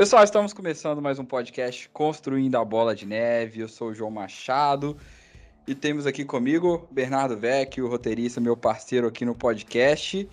[0.00, 3.60] Pessoal, estamos começando mais um podcast Construindo a Bola de Neve.
[3.60, 4.96] Eu sou o João Machado
[5.66, 10.26] e temos aqui comigo Bernardo Vecchio, roteirista, meu parceiro aqui no podcast.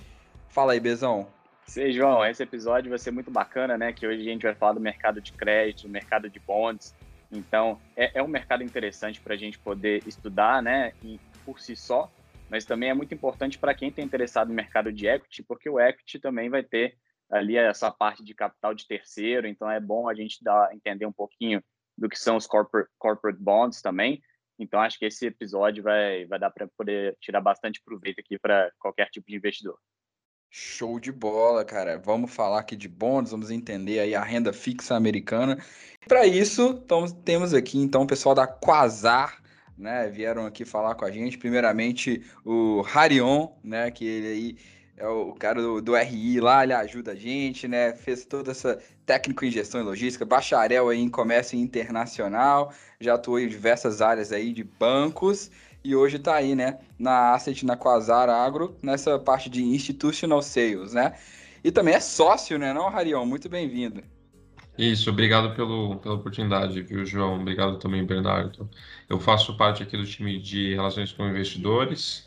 [0.47, 1.27] Fala aí, Bezão.
[1.65, 3.91] Sei, João, esse episódio vai ser muito bacana, né?
[3.91, 6.95] Que hoje a gente vai falar do mercado de crédito, do mercado de bonds.
[7.29, 10.93] Então, é, é um mercado interessante para a gente poder estudar, né?
[11.03, 12.09] E, por si só,
[12.49, 15.77] mas também é muito importante para quem está interessado no mercado de equity, porque o
[15.77, 16.95] equity também vai ter
[17.29, 21.11] ali essa parte de capital de terceiro, então é bom a gente dar, entender um
[21.11, 21.61] pouquinho
[21.97, 24.21] do que são os corporate, corporate bonds também.
[24.59, 28.71] Então acho que esse episódio vai, vai dar para poder tirar bastante proveito aqui para
[28.79, 29.77] qualquer tipo de investidor.
[30.49, 31.97] Show de bola, cara.
[31.97, 35.57] Vamos falar aqui de bonds, vamos entender aí a renda fixa americana.
[36.07, 36.85] Para isso,
[37.25, 39.43] temos aqui então o pessoal da Quasar,
[39.77, 40.09] né?
[40.09, 41.37] Vieram aqui falar com a gente.
[41.37, 43.91] Primeiramente, o Harion, né?
[43.91, 44.57] Que ele aí
[44.97, 47.93] é o cara do, do RI lá, ele ajuda a gente, né?
[47.93, 53.39] Fez toda essa técnico em gestão e logística, bacharel aí em comércio internacional, já atuou
[53.39, 55.49] em diversas áreas aí de bancos
[55.83, 60.93] e hoje está aí, né, na Asset na Quasar Agro, nessa parte de institutional sales,
[60.93, 61.13] né?
[61.63, 63.25] E também é sócio, né, não, Rarion?
[63.25, 64.03] Muito bem-vindo.
[64.77, 67.39] Isso, obrigado pelo, pela oportunidade, viu, João?
[67.39, 68.69] Obrigado também, Bernardo.
[69.09, 72.26] Eu faço parte aqui do time de relações com investidores,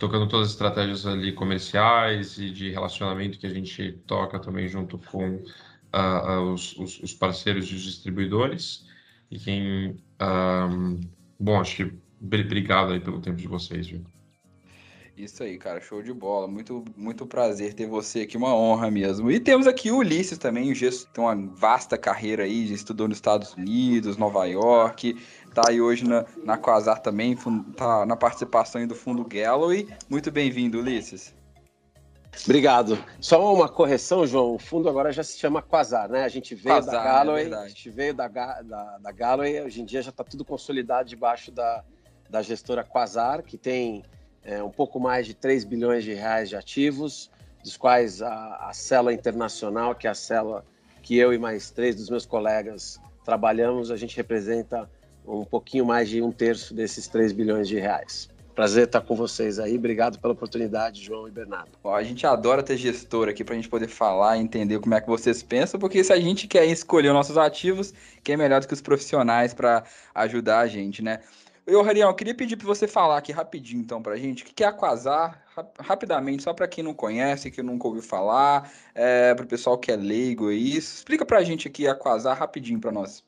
[0.00, 4.98] tocando todas as estratégias ali comerciais e de relacionamento que a gente toca também junto
[4.98, 8.86] com uh, os, os, os, parceiros e os distribuidores.
[9.30, 10.02] E quem.
[10.20, 10.98] Um,
[11.38, 14.02] bom, acho que obrigado aí pelo tempo de vocês, viu?
[15.16, 16.48] Isso aí, cara, show de bola.
[16.48, 19.30] Muito, muito prazer ter você aqui, uma honra mesmo.
[19.30, 23.18] E temos aqui o Ulisses também, o Gesso tem uma vasta carreira aí, estudou nos
[23.18, 25.14] Estados Unidos, Nova York,
[25.54, 27.36] tá aí hoje na, na Quasar também,
[27.76, 29.88] tá na participação do Fundo Galloway.
[30.08, 31.34] Muito bem-vindo, Ulisses.
[32.44, 32.96] Obrigado.
[33.20, 34.54] Só uma correção, João.
[34.54, 36.24] O fundo agora já se chama Quasar, né?
[36.24, 39.82] A gente veio Quasar, da Galloway, é a gente veio da, da, da Galloway, hoje
[39.82, 41.84] em dia já está tudo consolidado debaixo da,
[42.28, 44.04] da gestora Quasar, que tem
[44.44, 47.30] é, um pouco mais de 3 bilhões de reais de ativos,
[47.62, 50.64] dos quais a, a célula internacional, que é a célula
[51.02, 54.88] que eu e mais três dos meus colegas trabalhamos, a gente representa
[55.26, 58.28] um pouquinho mais de um terço desses 3 bilhões de reais.
[58.54, 59.76] Prazer estar com vocês aí.
[59.76, 61.70] Obrigado pela oportunidade, João e Bernardo.
[61.84, 65.00] a gente adora ter gestor aqui para a gente poder falar e entender como é
[65.00, 68.60] que vocês pensam, porque se a gente quer escolher os nossos ativos, quem é melhor
[68.60, 71.20] do que os profissionais para ajudar a gente, né?
[71.66, 74.64] Eu, Rarião, queria pedir para você falar aqui rapidinho, então, para a gente, o que
[74.64, 75.40] é a Quasar,
[75.78, 79.92] rapidamente, só para quem não conhece, que nunca ouviu falar, é, para o pessoal que
[79.92, 80.76] é leigo aí.
[80.76, 83.22] Explica para a gente aqui a Quasar rapidinho para nós.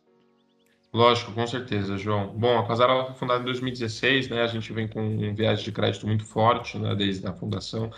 [0.94, 2.28] Lógico, com certeza, João.
[2.38, 4.42] Bom, a Quasar ela foi fundada em 2016, né?
[4.42, 6.94] A gente vem com um viagem de crédito muito forte, né?
[6.94, 7.90] Desde a fundação.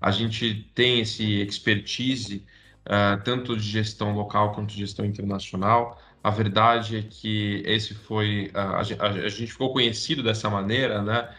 [0.00, 2.44] A gente tem esse expertise,
[2.86, 6.00] uh, tanto de gestão local quanto de gestão internacional.
[6.24, 8.48] A verdade é que esse foi...
[8.52, 11.32] Uh, a, a, a gente ficou conhecido dessa maneira, né?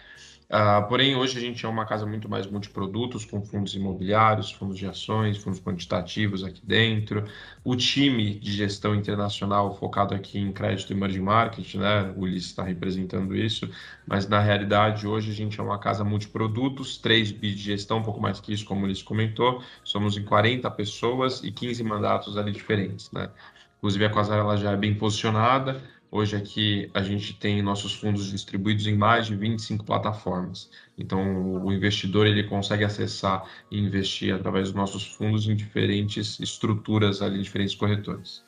[0.51, 4.77] Uh, porém, hoje a gente é uma casa muito mais multiprodutos, com fundos imobiliários, fundos
[4.77, 7.23] de ações, fundos quantitativos aqui dentro.
[7.63, 12.13] O time de gestão internacional focado aqui em crédito e emerging market, né?
[12.17, 13.69] O Ulisses está representando isso,
[14.05, 18.03] mas na realidade hoje a gente é uma casa multiprodutos, 3 bi de gestão, um
[18.03, 19.63] pouco mais que isso, como o Ulisses comentou.
[19.85, 23.29] Somos em 40 pessoas e 15 mandatos ali diferentes, né?
[23.77, 28.29] Inclusive a Quasar ela já é bem posicionada, Hoje aqui a gente tem nossos fundos
[28.29, 30.69] distribuídos em mais de 25 plataformas.
[30.97, 37.21] Então o investidor ele consegue acessar e investir através dos nossos fundos em diferentes estruturas
[37.21, 38.43] ali, diferentes corretores.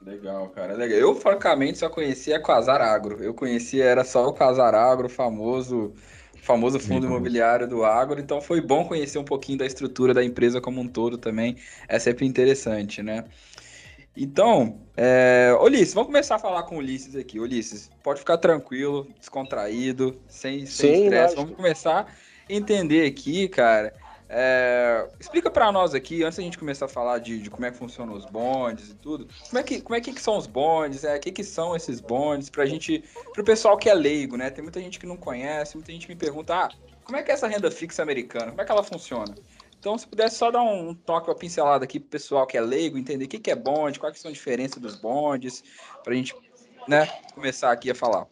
[0.00, 0.74] Legal, cara.
[0.74, 0.98] Legal.
[0.98, 3.22] Eu, francamente, só conhecia Quasar Agro.
[3.22, 5.94] Eu conhecia, era só o Quasar Agro, famoso
[6.44, 10.60] famoso fundo imobiliário do agro, então foi bom conhecer um pouquinho da estrutura da empresa
[10.60, 11.56] como um todo também,
[11.88, 13.24] é sempre interessante, né?
[14.16, 15.56] Então, é...
[15.60, 17.40] Ulisses, vamos começar a falar com o Ulisses aqui.
[17.40, 21.34] Ulisses, pode ficar tranquilo, descontraído, sem estresse.
[21.34, 22.06] Vamos começar
[22.48, 23.92] a entender aqui, cara.
[24.28, 25.06] É...
[25.20, 27.76] Explica para nós aqui, antes da gente começar a falar de, de, como é que
[27.76, 31.16] funcionam os bondes e tudo, como é que, como é que são os bondes, é,
[31.16, 34.50] o que, que são esses bondes, pra gente, pro pessoal que é leigo, né?
[34.50, 36.68] Tem muita gente que não conhece, muita gente me pergunta, ah,
[37.04, 38.46] como é que é essa renda fixa americana?
[38.46, 39.34] Como é que ela funciona?
[39.84, 42.60] Então, se pudesse só dar um toque, uma pincelada aqui para o pessoal que é
[42.62, 45.62] leigo, entender o que, que é bonde, quais são as diferenças dos bondes,
[46.02, 46.34] para a gente
[46.88, 47.04] né,
[47.34, 48.26] começar aqui a falar.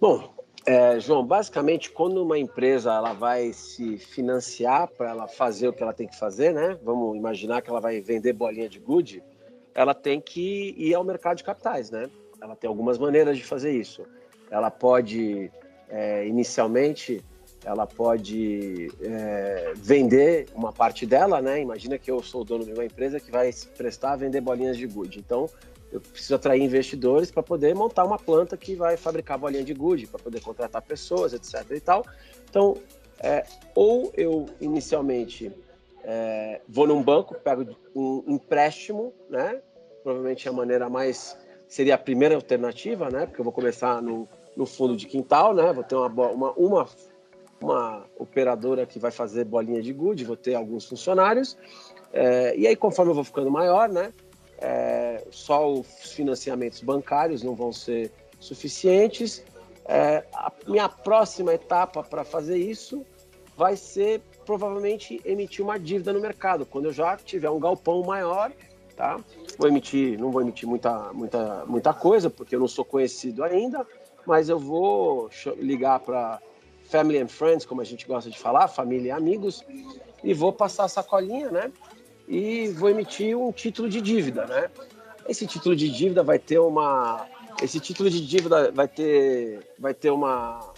[0.00, 0.34] Bom,
[0.64, 5.82] é, João, basicamente, quando uma empresa ela vai se financiar para ela fazer o que
[5.82, 6.78] ela tem que fazer, né?
[6.82, 9.22] Vamos imaginar que ela vai vender bolinha de gude,
[9.74, 12.08] ela tem que ir ao mercado de capitais, né?
[12.40, 14.06] Ela tem algumas maneiras de fazer isso.
[14.50, 15.52] Ela pode,
[15.90, 17.22] é, inicialmente,
[17.64, 21.60] ela pode é, vender uma parte dela, né?
[21.60, 24.86] Imagina que eu sou dono de uma empresa que vai prestar a vender bolinhas de
[24.86, 25.18] gude.
[25.18, 25.48] Então,
[25.90, 30.06] eu preciso atrair investidores para poder montar uma planta que vai fabricar bolinha de gude,
[30.06, 31.70] para poder contratar pessoas, etc.
[31.70, 32.04] e tal.
[32.48, 32.76] Então,
[33.20, 33.44] é,
[33.74, 35.50] ou eu inicialmente
[36.04, 39.60] é, vou num banco, pego um empréstimo, né?
[40.02, 43.26] Provavelmente a maneira mais seria a primeira alternativa, né?
[43.26, 45.72] Porque eu vou começar no, no fundo de quintal, né?
[45.72, 46.88] Vou ter uma, uma, uma,
[47.60, 51.56] uma operadora que vai fazer bolinha de gude, vou ter alguns funcionários.
[52.12, 54.12] É, e aí, conforme eu vou ficando maior, né?
[54.58, 58.10] É, só os financiamentos bancários não vão ser
[58.40, 59.44] suficientes.
[59.84, 63.04] É, a minha próxima etapa para fazer isso
[63.56, 68.52] vai ser provavelmente emitir uma dívida no mercado, quando eu já tiver um galpão maior,
[68.96, 69.18] tá?
[69.58, 73.86] Vou emitir, não vou emitir muita, muita, muita coisa, porque eu não sou conhecido ainda,
[74.26, 76.40] mas eu vou ligar para
[76.88, 79.64] family and friends, como a gente gosta de falar, família e amigos,
[80.22, 81.72] e vou passar a sacolinha, né?
[82.28, 84.70] e vou emitir um título de dívida, né?
[85.26, 87.26] Esse título de dívida vai ter uma,
[87.62, 90.72] esse título de dívida vai ter, vai ter uma,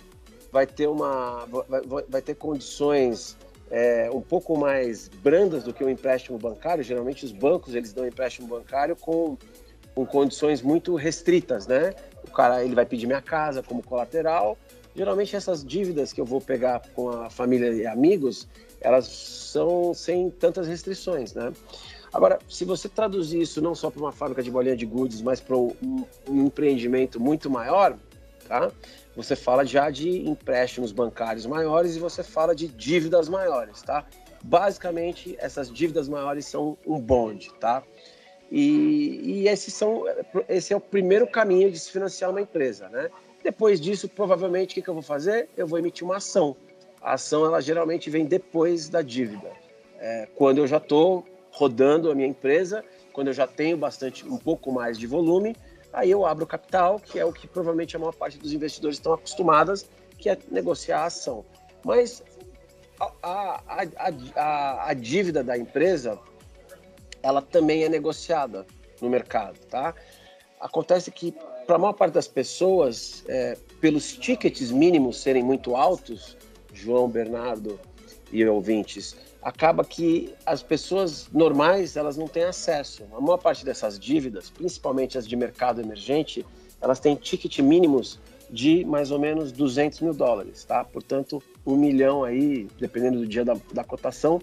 [0.53, 3.37] vai ter uma, vai, vai ter condições
[3.71, 6.85] é, um pouco mais brandas do que o empréstimo bancário.
[6.85, 9.37] Geralmente os bancos eles dão empréstimo bancário com,
[9.95, 11.95] com condições muito restritas, né?
[12.25, 14.57] O cara ele vai pedir minha casa como colateral.
[14.95, 18.49] Geralmente essas dívidas que eu vou pegar com a família e amigos,
[18.81, 21.53] elas são sem tantas restrições, né?
[22.13, 25.41] Agora, se você traduzir isso não só para uma fábrica de bolinha de goods, mas
[25.41, 27.97] para um, empreendimento muito maior,
[28.49, 28.71] tá?
[29.15, 34.05] Você fala já de empréstimos bancários maiores e você fala de dívidas maiores, tá?
[34.43, 37.83] Basicamente, essas dívidas maiores são um bond, tá?
[38.51, 40.05] E, e esses são,
[40.49, 43.09] esse é o primeiro caminho de se financiar uma empresa, né?
[43.43, 45.49] Depois disso, provavelmente, o que, que eu vou fazer?
[45.57, 46.57] Eu vou emitir uma ação
[47.01, 49.51] a ação ela geralmente vem depois da dívida.
[49.99, 54.37] É, quando eu já estou rodando a minha empresa, quando eu já tenho bastante, um
[54.37, 55.57] pouco mais de volume,
[55.93, 59.13] aí eu abro capital, que é o que provavelmente a maior parte dos investidores estão
[59.13, 59.89] acostumadas,
[60.19, 61.45] que é negociar a ação.
[61.85, 62.23] Mas
[63.23, 63.87] a, a,
[64.37, 66.19] a, a dívida da empresa,
[67.23, 68.67] ela também é negociada
[69.01, 69.95] no mercado, tá?
[70.61, 71.35] Acontece que
[71.71, 76.37] para a maior parte das pessoas, é, pelos tickets mínimos serem muito altos,
[76.73, 77.79] João, Bernardo
[78.33, 83.05] e ouvintes, acaba que as pessoas normais elas não têm acesso.
[83.13, 86.45] A maior parte dessas dívidas, principalmente as de mercado emergente,
[86.81, 88.19] elas têm ticket mínimos
[88.51, 90.83] de mais ou menos 200 mil dólares, tá?
[90.85, 94.41] Portanto, um milhão aí, dependendo do dia da, da cotação,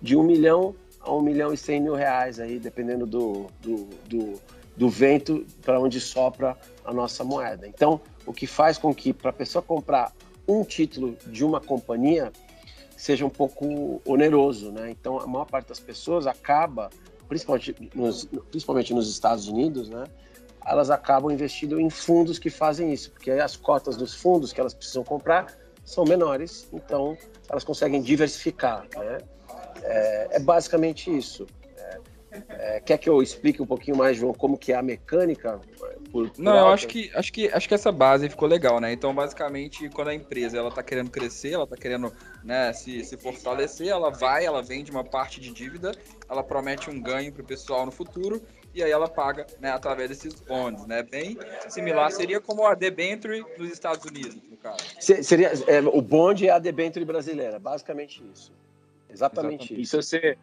[0.00, 4.40] de um milhão a um milhão e cem mil reais aí, dependendo do, do, do,
[4.78, 7.66] do vento para onde sopra a nossa moeda.
[7.66, 10.12] Então, o que faz com que para a pessoa comprar
[10.46, 12.32] um título de uma companhia
[12.96, 14.90] seja um pouco oneroso, né?
[14.90, 16.90] Então a maior parte das pessoas acaba,
[17.28, 20.04] principalmente nos, principalmente nos Estados Unidos, né?
[20.64, 24.74] Elas acabam investindo em fundos que fazem isso, porque as cotas dos fundos que elas
[24.74, 27.16] precisam comprar são menores, então
[27.48, 29.18] elas conseguem diversificar, né?
[29.82, 31.46] É, é basicamente isso.
[32.48, 35.60] É, quer que eu explique um pouquinho mais, João, como que é a mecânica?
[36.10, 38.92] Por, por Não, eu acho que, acho, que, acho que essa base ficou legal, né?
[38.92, 42.12] Então, basicamente, quando a empresa ela tá querendo crescer, ela está querendo
[42.42, 45.92] né, se, se fortalecer, ela vai, ela vende uma parte de dívida,
[46.28, 48.42] ela promete um ganho para o pessoal no futuro,
[48.74, 51.02] e aí ela paga né, através desses bonds, né?
[51.02, 51.36] Bem
[51.68, 54.78] similar, seria como a debenture nos Estados Unidos, no caso.
[55.00, 58.52] Seria, é, o bond é a debenture brasileira, basicamente isso.
[59.10, 59.80] Exatamente, Exatamente.
[59.80, 59.80] isso.
[59.80, 60.38] E se você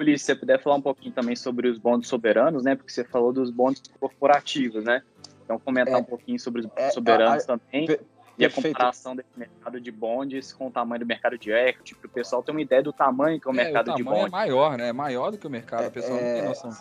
[0.00, 2.74] Ulisses, se você puder falar um pouquinho também sobre os bondes soberanos, né?
[2.74, 5.02] Porque você falou dos bondes corporativos, né?
[5.44, 7.86] Então, comentar é, um pouquinho sobre os bondes é, soberanos a, a, também.
[7.86, 8.00] Per,
[8.36, 12.08] e a comparação desse mercado de bondes com o tamanho do mercado de equity, para
[12.08, 14.04] o pessoal ter uma ideia do tamanho que é o é, mercado o de é
[14.04, 14.26] bondes.
[14.26, 14.88] é maior, né?
[14.88, 16.72] É maior do que o mercado, o pessoal não tem é, noção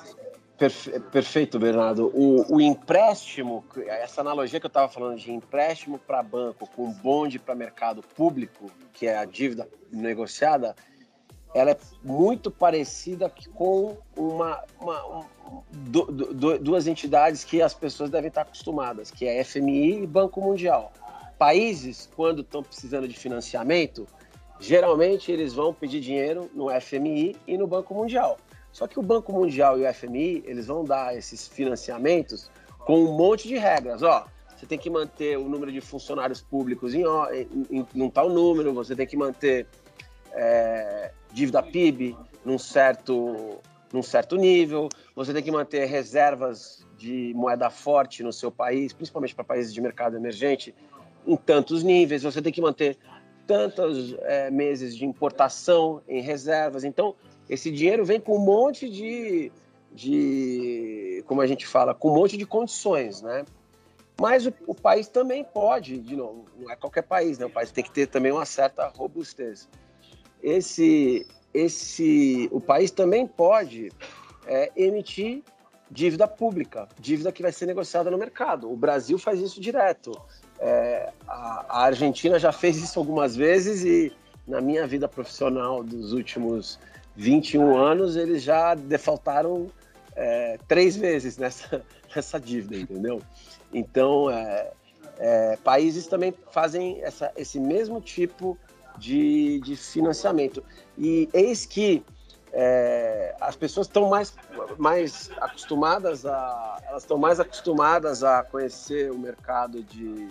[1.11, 2.11] perfeito, Bernardo.
[2.13, 7.39] O, o, empréstimo, essa analogia que eu estava falando de empréstimo para banco com bonde
[7.39, 10.75] para mercado público, que é a dívida negociada,
[11.53, 15.23] ela é muito parecida com uma, uma um,
[15.71, 20.41] do, do, duas entidades que as pessoas devem estar acostumadas, que é FMI e Banco
[20.41, 20.91] Mundial.
[21.37, 24.07] Países, quando estão precisando de financiamento,
[24.59, 28.37] geralmente eles vão pedir dinheiro no FMI e no Banco Mundial.
[28.71, 33.15] Só que o Banco Mundial e o FMI, eles vão dar esses financiamentos com um
[33.15, 34.01] monte de regras.
[34.01, 38.09] Ó, você tem que manter o número de funcionários públicos em, em, em, em um
[38.09, 39.67] tal número, você tem que manter
[40.33, 43.59] é, dívida PIB num certo,
[43.91, 49.35] num certo nível, você tem que manter reservas de moeda forte no seu país, principalmente
[49.35, 50.73] para países de mercado emergente,
[51.25, 52.97] em tantos níveis, você tem que manter
[53.47, 56.83] tantos é, meses de importação em reservas.
[56.83, 57.15] Então,
[57.49, 59.51] esse dinheiro vem com um monte de,
[59.91, 63.43] de como a gente fala, com um monte de condições, né?
[64.19, 67.45] Mas o, o, país também pode, de novo, não é qualquer país, né?
[67.45, 69.67] O país tem que ter também uma certa robustez.
[70.43, 73.89] Esse, esse, o país também pode
[74.45, 75.41] é, emitir
[75.89, 78.71] dívida pública, dívida que vai ser negociada no mercado.
[78.71, 80.11] O Brasil faz isso direto.
[80.59, 84.11] É, a, a, Argentina já fez isso algumas vezes e
[84.47, 86.79] na minha vida profissional dos últimos
[87.15, 89.67] 21 anos eles já defaltaram
[90.15, 91.85] é, três vezes nessa,
[92.15, 93.21] nessa dívida, entendeu?
[93.73, 94.71] Então, é,
[95.17, 100.63] é, países também fazem essa, esse mesmo tipo de, de financiamento.
[100.97, 102.03] E eis que
[102.53, 104.35] é, as pessoas estão mais,
[104.77, 110.29] mais acostumadas a elas estão mais acostumadas a conhecer o mercado de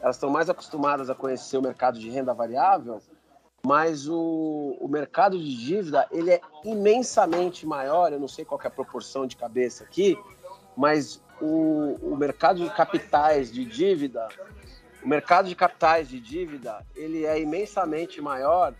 [0.00, 3.02] elas estão mais acostumadas a conhecer o mercado de renda variável
[3.64, 8.68] mas o, o mercado de dívida ele é imensamente maior eu não sei qual é
[8.68, 10.16] a proporção de cabeça aqui
[10.76, 14.28] mas o, o mercado de capitais de dívida
[15.02, 18.74] o mercado de capitais de dívida ele é imensamente maior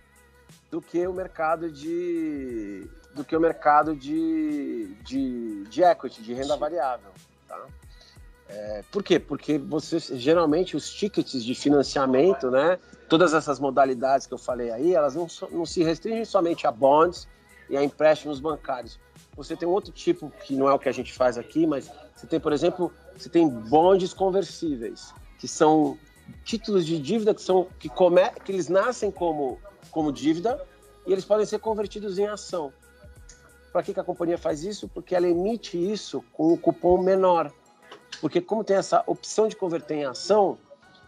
[0.70, 6.54] do que o mercado de do que o mercado de, de, de equity, de renda
[6.54, 7.10] variável.
[7.48, 7.66] Tá?
[8.46, 9.18] É, por quê?
[9.18, 14.94] Porque você geralmente os tickets de financiamento, né, todas essas modalidades que eu falei aí,
[14.94, 17.26] elas não, não se restringem somente a bonds
[17.70, 19.00] e a empréstimos bancários.
[19.34, 21.90] Você tem um outro tipo que não é o que a gente faz aqui, mas
[22.14, 25.98] você tem, por exemplo, você tem bonds conversíveis, que são
[26.44, 29.58] títulos de dívida que são que, come, que eles nascem como
[29.90, 30.62] como dívida
[31.06, 32.72] e eles podem ser convertidos em ação.
[33.72, 34.88] Para que, que a companhia faz isso?
[34.88, 37.52] Porque ela emite isso com o cupom menor.
[38.20, 40.58] Porque como tem essa opção de converter em ação,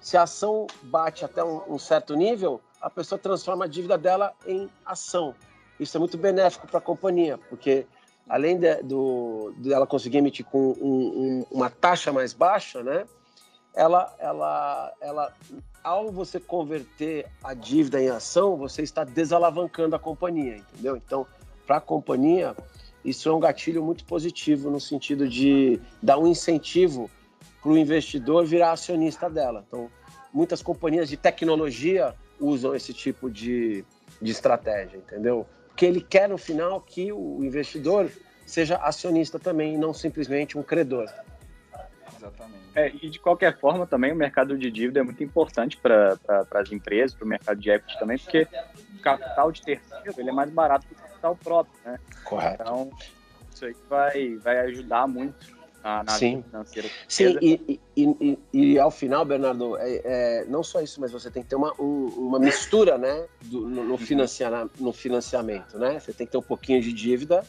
[0.00, 4.32] se a ação bate até um, um certo nível, a pessoa transforma a dívida dela
[4.46, 5.34] em ação.
[5.80, 7.86] Isso é muito benéfico para a companhia, porque
[8.28, 13.06] além de, do, de ela conseguir emitir com um, um, uma taxa mais baixa, né,
[13.78, 15.32] ela, ela, ela,
[15.84, 20.96] ao você converter a dívida em ação, você está desalavancando a companhia, entendeu?
[20.96, 21.24] Então,
[21.64, 22.56] para a companhia,
[23.04, 27.08] isso é um gatilho muito positivo no sentido de dar um incentivo
[27.62, 29.64] para o investidor virar acionista dela.
[29.68, 29.88] Então,
[30.34, 33.84] muitas companhias de tecnologia usam esse tipo de,
[34.20, 35.46] de estratégia, entendeu?
[35.68, 38.10] Porque ele quer, no final, que o investidor
[38.44, 41.08] seja acionista também, não simplesmente um credor.
[42.16, 42.58] Exatamente.
[42.74, 46.18] É, e de qualquer forma, também o mercado de dívida é muito importante para
[46.52, 48.46] as empresas, para o mercado de equity também, porque
[48.94, 51.98] o capital de terceiro ele é mais barato que o capital próprio, né?
[52.24, 52.62] Correto.
[52.62, 52.90] Então,
[53.52, 56.42] isso aí vai, vai ajudar muito na, na Sim.
[56.42, 56.88] financeira.
[57.08, 61.30] Sim, e, e, e, e, ao final, Bernardo, é, é, não só isso, mas você
[61.30, 64.66] tem que ter uma, um, uma mistura né, do, no, no, uhum.
[64.78, 65.98] no financiamento, né?
[65.98, 67.44] Você tem que ter um pouquinho de dívida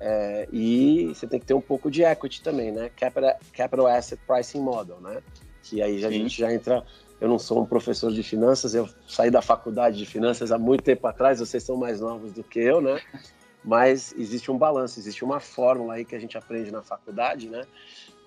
[0.00, 2.90] é, e você tem que ter um pouco de equity também, né?
[2.96, 5.22] Capital, capital Asset Pricing Model, né?
[5.62, 6.84] Que aí já, a gente já entra.
[7.20, 10.84] Eu não sou um professor de finanças, eu saí da faculdade de finanças há muito
[10.84, 13.00] tempo atrás, vocês são mais novos do que eu, né?
[13.64, 17.64] Mas existe um balanço, existe uma fórmula aí que a gente aprende na faculdade, né?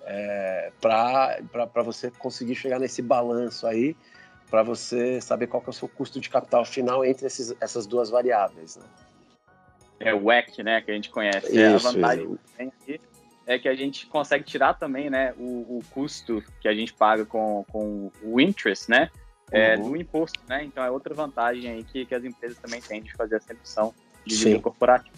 [0.03, 3.95] É, para você conseguir chegar nesse balanço aí,
[4.49, 7.87] para você saber qual que é o seu custo de capital final entre esses, essas
[7.87, 8.83] duas variáveis, né?
[10.03, 11.47] É o WEC, né, que a gente conhece.
[11.47, 12.99] Isso, é a vantagem aqui
[13.45, 17.25] é que a gente consegue tirar também, né, o, o, custo que a gente paga
[17.25, 19.09] com, com o interest, né,
[19.51, 19.91] é, uhum.
[19.91, 20.63] do imposto, né.
[20.63, 23.93] Então é outra vantagem aí que, que as empresas também têm de fazer essa redução
[24.25, 25.15] de dívida corporativa.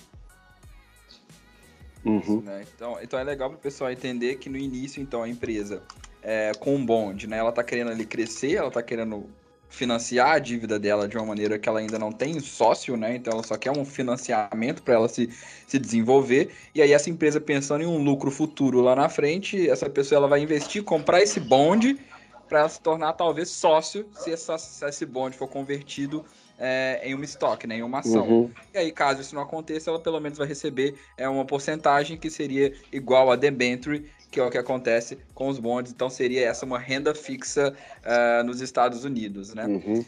[2.05, 2.41] Uhum.
[2.41, 2.65] Né?
[2.75, 5.83] Então, então é legal para o pessoal entender que no início, então, a empresa
[6.21, 9.29] é, com um bonde, né, ela está querendo ali crescer, ela está querendo
[9.73, 13.15] financiar a dívida dela de uma maneira que ela ainda não tem sócio, né?
[13.15, 15.29] Então ela só quer um financiamento para ela se,
[15.65, 16.51] se desenvolver.
[16.75, 20.27] E aí essa empresa pensando em um lucro futuro lá na frente, essa pessoa ela
[20.27, 21.99] vai investir, comprar esse bonde
[22.47, 26.23] para se tornar talvez sócio se, essa, se esse bonde for convertido
[26.59, 28.27] é, em uma estoque, né, em uma ação.
[28.27, 28.51] Uhum.
[28.73, 32.29] E aí, caso isso não aconteça, ela pelo menos vai receber é, uma porcentagem que
[32.29, 35.91] seria igual a debenture que é o que acontece com os bondes.
[35.91, 39.67] Então seria essa uma renda fixa uh, nos Estados Unidos, né?
[39.67, 40.03] Uhum.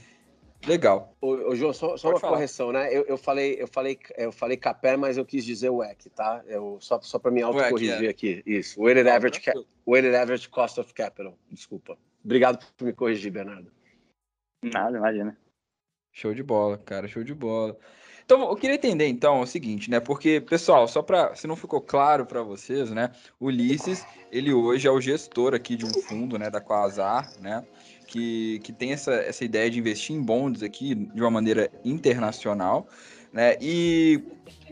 [0.65, 1.15] Legal.
[1.21, 2.33] Ô, ô João, só, só uma falar.
[2.33, 2.91] correção, né?
[2.91, 6.43] Eu, eu, falei, eu falei, eu falei capé, mas eu quis dizer WEC, tá?
[6.47, 8.09] Eu, só só para me autocorrigir é.
[8.09, 8.41] aqui.
[8.47, 8.81] Isso.
[8.81, 9.41] Weighted average,
[9.85, 11.37] weighted average cost of capital.
[11.51, 11.95] Desculpa.
[12.23, 13.71] Obrigado por me corrigir, Bernardo.
[14.63, 15.37] Nada, imagina.
[16.11, 17.77] Show de bola, cara, show de bola.
[18.25, 19.99] Então, eu queria entender, então, o seguinte, né?
[19.99, 23.11] Porque, pessoal, só para se não ficou claro para vocês, né?
[23.39, 27.63] Ulisses, ele hoje é o gestor aqui de um fundo, né, da Quasar, né?
[28.07, 32.87] Que, que tem essa, essa ideia de investir em bonds aqui de uma maneira internacional,
[33.31, 33.57] né?
[33.61, 34.19] E,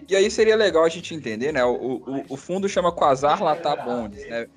[0.09, 1.63] e aí seria legal a gente entender, né?
[1.63, 4.47] O, o, o fundo chama Quasar Latar Bonds, né?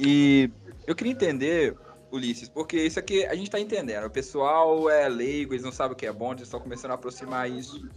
[0.00, 0.50] E
[0.86, 1.76] eu queria entender
[2.10, 4.04] Ulisses, porque isso aqui a gente está entendendo.
[4.04, 6.94] O pessoal é leigo, eles não sabem o que é bonde, eles estão começando a
[6.94, 7.88] aproximar isso.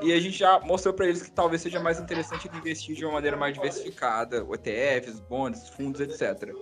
[0.00, 3.14] E a gente já mostrou para eles que talvez seja mais interessante investir de uma
[3.14, 6.54] maneira mais diversificada, ETFs, bonds, fundos, etc.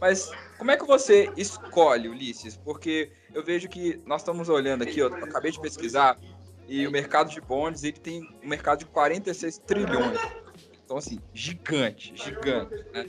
[0.00, 2.56] Mas como é que você escolhe, Ulisses?
[2.56, 6.18] Porque eu vejo que nós estamos olhando aqui, eu acabei de pesquisar,
[6.68, 10.18] e o mercado de bonds ele tem um mercado de 46 trilhões.
[10.84, 13.06] Então, assim, gigante, gigante, né?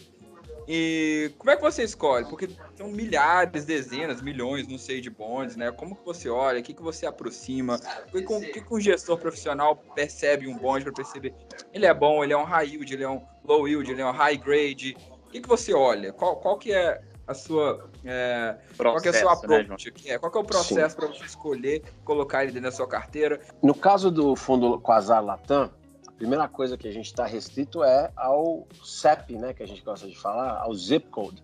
[0.71, 2.27] E como é que você escolhe?
[2.27, 5.71] Porque são milhares, dezenas, milhões, não sei, de bonds, né?
[5.71, 6.59] Como que você olha?
[6.59, 7.79] O que, que você aproxima?
[8.09, 11.33] O que, que, que um gestor profissional percebe um bond para perceber?
[11.73, 14.05] Ele é bom, ele é um high yield, ele é um low yield, ele é
[14.05, 14.95] um high grade.
[15.25, 16.13] O que, que você olha?
[16.13, 19.93] Qual, qual que é a sua é, processo, qual que é a sua né, approach?
[20.05, 23.39] Né, qual que é o processo para você escolher colocar ele dentro da sua carteira?
[23.63, 25.71] No caso do fundo Quasar Latam,
[26.19, 30.05] primeira coisa que a gente está restrito é ao CEP, né, que a gente gosta
[30.05, 31.41] de falar, ao zip code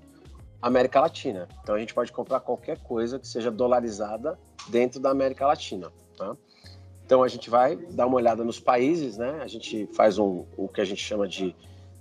[0.62, 1.48] América Latina.
[1.64, 6.36] Então a gente pode comprar qualquer coisa que seja dolarizada dentro da América Latina, tá?
[7.06, 9.40] Então a gente vai dar uma olhada nos países, né?
[9.42, 11.56] A gente faz um, o que a gente chama de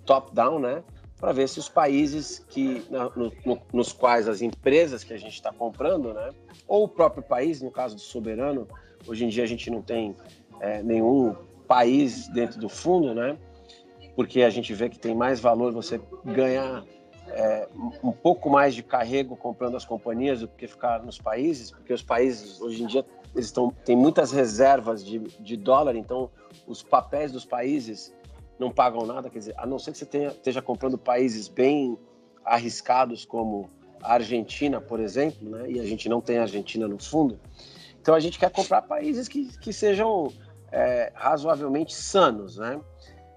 [0.04, 0.82] top-down, né?
[1.20, 5.34] Para ver se os países que no, no, nos quais as empresas que a gente
[5.34, 6.30] está comprando, né?
[6.66, 8.66] Ou o próprio país, no caso do soberano,
[9.06, 10.16] hoje em dia a gente não tem
[10.60, 13.36] é, nenhum país dentro do fundo, né?
[14.14, 16.84] Porque a gente vê que tem mais valor você ganhar
[17.28, 17.68] é,
[18.02, 22.02] um pouco mais de carrego comprando as companhias do que ficar nos países, porque os
[22.02, 23.04] países hoje em dia
[23.34, 26.30] eles estão têm muitas reservas de, de dólar, então
[26.66, 28.14] os papéis dos países
[28.58, 31.98] não pagam nada, quer dizer, a não ser que você tenha, esteja comprando países bem
[32.44, 33.68] arriscados como
[34.00, 35.70] a Argentina, por exemplo, né?
[35.70, 37.40] E a gente não tem a Argentina no fundo.
[38.00, 40.28] Então a gente quer comprar países que, que sejam
[40.74, 42.80] é, razoavelmente sanos, né?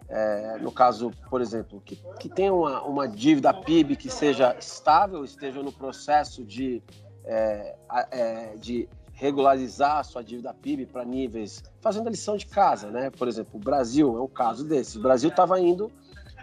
[0.10, 5.24] É, no caso, por exemplo, que, que tenha uma, uma dívida PIB que seja estável,
[5.24, 6.82] esteja no processo de,
[7.26, 7.76] é,
[8.10, 13.12] é, de regularizar a sua dívida PIB para níveis, fazendo a lição de casa, né?
[13.12, 14.98] Por exemplo, o Brasil é um caso desse.
[14.98, 15.92] O Brasil estava indo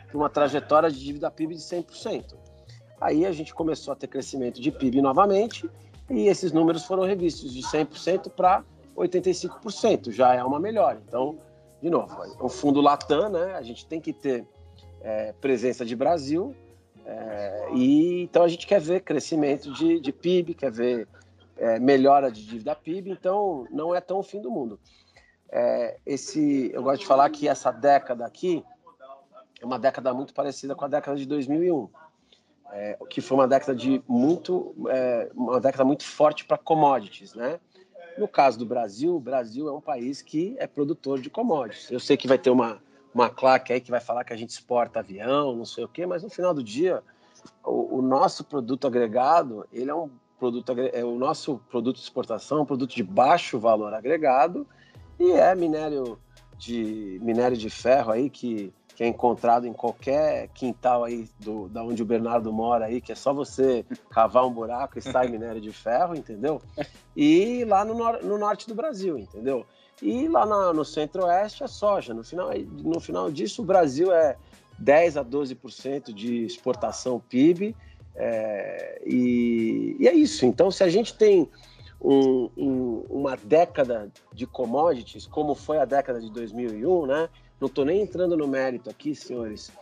[0.08, 2.36] para uma trajetória de dívida PIB de 100%.
[3.00, 5.68] Aí a gente começou a ter crescimento de PIB novamente
[6.08, 8.62] e esses números foram revistos de 100% para
[8.96, 11.02] 85%, já é uma melhora.
[11.06, 11.38] Então,
[11.82, 13.54] de novo, o fundo Latam, né?
[13.54, 14.46] A gente tem que ter
[15.00, 16.54] é, presença de Brasil
[17.04, 21.06] é, e então a gente quer ver crescimento de, de PIB, quer ver
[21.56, 24.80] é, melhora de dívida PIB, então não é tão o fim do mundo.
[25.50, 28.64] É, esse, eu gosto de falar que essa década aqui
[29.60, 31.88] é uma década muito parecida com a década de 2001.
[32.72, 37.60] É, que foi uma década de muito é, uma década muito forte para commodities, né?
[38.16, 41.90] No caso do Brasil, o Brasil é um país que é produtor de commodities.
[41.90, 42.80] Eu sei que vai ter uma,
[43.12, 46.06] uma claque aí que vai falar que a gente exporta avião, não sei o quê,
[46.06, 47.02] mas no final do dia,
[47.64, 52.62] o, o nosso produto agregado, ele é um produto, é o nosso produto de exportação,
[52.62, 54.66] um produto de baixo valor agregado
[55.18, 56.18] e é minério
[56.56, 61.82] de minério de ferro aí que que é encontrado em qualquer quintal aí do, da
[61.82, 65.60] onde o Bernardo mora aí, que é só você cavar um buraco e sai minério
[65.60, 66.62] de ferro, entendeu?
[67.16, 69.66] E lá no, nor no norte do Brasil, entendeu?
[70.02, 72.12] E lá na, no centro-oeste é soja.
[72.12, 72.50] No final,
[72.82, 74.36] no final disso, o Brasil é
[74.78, 77.74] 10 a 12% de exportação PIB.
[78.16, 80.46] É, e, e, é isso.
[80.46, 81.48] Então, se a gente tem
[82.04, 87.30] um, um, uma década de commodities, como foi a década de 2001, né?
[87.58, 89.72] Não estou nem entrando no mérito aqui, senhores,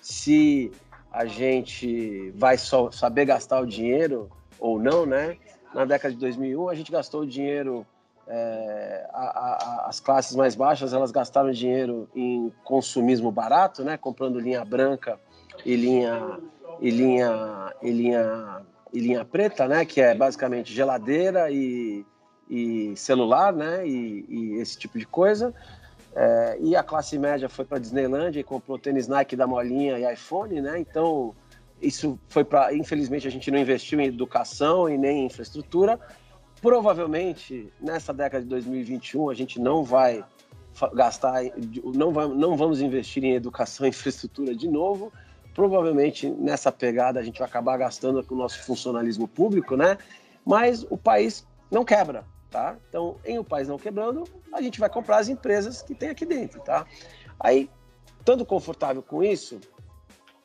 [0.00, 0.70] se
[1.10, 5.36] a gente vai só saber gastar o dinheiro ou não, né?
[5.74, 7.84] Na década de 2001, a gente gastou o dinheiro,
[8.28, 13.96] é, a, a, as classes mais baixas, elas gastaram dinheiro em consumismo barato, né?
[13.96, 15.18] Comprando linha branca
[15.66, 16.38] e linha,
[16.80, 18.62] e linha, e linha,
[18.92, 19.84] e linha preta, né?
[19.84, 22.04] Que é basicamente geladeira e,
[22.48, 23.86] e celular, né?
[23.86, 25.54] E, e esse tipo de coisa.
[26.14, 30.12] É, e a classe média foi para Disneyland e comprou tênis Nike da Molinha e
[30.12, 30.78] iPhone, né?
[30.78, 31.34] Então,
[31.80, 32.74] isso foi para.
[32.74, 35.98] Infelizmente, a gente não investiu em educação e nem em infraestrutura.
[36.60, 40.24] Provavelmente, nessa década de 2021, a gente não vai
[40.94, 41.42] gastar,
[41.94, 45.12] não, não vamos investir em educação e infraestrutura de novo.
[45.54, 49.98] Provavelmente, nessa pegada, a gente vai acabar gastando com o nosso funcionalismo público, né?
[50.44, 52.24] Mas o país não quebra.
[52.50, 52.76] tá?
[52.88, 56.26] Então, em o país não quebrando, a gente vai comprar as empresas que tem aqui
[56.26, 56.86] dentro, tá?
[57.40, 57.68] Aí,
[58.18, 59.58] estando confortável com isso,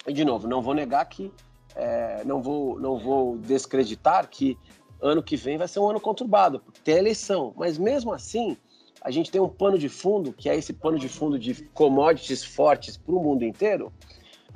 [0.07, 1.31] e de novo, não vou negar que,
[1.75, 4.57] é, não, vou, não vou descreditar que
[5.01, 8.57] ano que vem vai ser um ano conturbado, porque tem eleição, mas mesmo assim,
[9.01, 12.43] a gente tem um pano de fundo, que é esse pano de fundo de commodities
[12.43, 13.91] fortes para o mundo inteiro,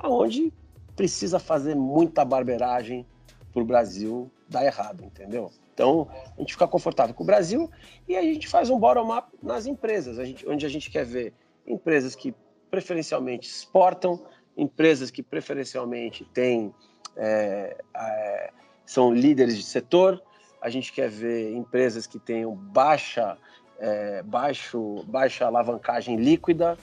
[0.02, 0.52] aonde
[0.96, 3.06] precisa fazer muita barberagem
[3.52, 5.50] para o Brasil dar errado, entendeu?
[5.72, 7.70] Então, a gente fica confortável com o Brasil
[8.06, 11.32] e a gente faz um bottom-up nas empresas, a gente, onde a gente quer ver
[11.66, 12.34] empresas que
[12.70, 14.22] preferencialmente exportam,
[14.56, 16.74] empresas que preferencialmente têm,
[17.16, 18.50] é, é,
[18.84, 20.22] são líderes de setor,
[20.60, 23.36] a gente quer ver empresas que tenham baixa,
[23.78, 26.78] é, baixo, baixa alavancagem líquida.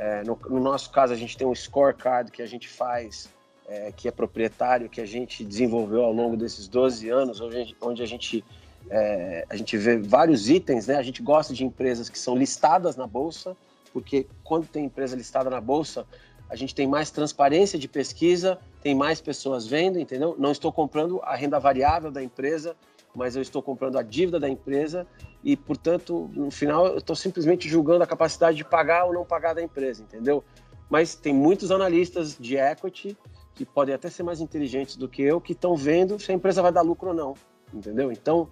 [0.00, 3.28] É, no, no, nosso caso, a gente tem um scorecard que a gente faz
[3.68, 8.02] é, que é proprietário, que a gente desenvolveu ao longo desses 12 anos, onde, onde
[8.02, 8.42] a, gente,
[8.88, 10.96] é, a gente vê vários itens, né?
[10.96, 13.54] A gente gosta de empresas que são listadas na Bolsa,
[13.92, 16.06] porque quando tem empresa listada na Bolsa,
[16.48, 20.34] a gente tem mais transparência de pesquisa, tem mais pessoas vendo, entendeu?
[20.38, 22.74] Não estou comprando a renda variável da empresa,
[23.14, 25.06] mas eu estou comprando a dívida da empresa
[25.42, 29.54] e, portanto, no final eu estou simplesmente julgando a capacidade de pagar ou não pagar
[29.54, 30.44] da empresa, entendeu?
[30.88, 33.16] Mas tem muitos analistas de equity
[33.54, 36.62] que podem até ser mais inteligentes do que eu, que estão vendo se a empresa
[36.62, 37.34] vai dar lucro ou não,
[37.72, 38.10] entendeu?
[38.10, 38.48] Então,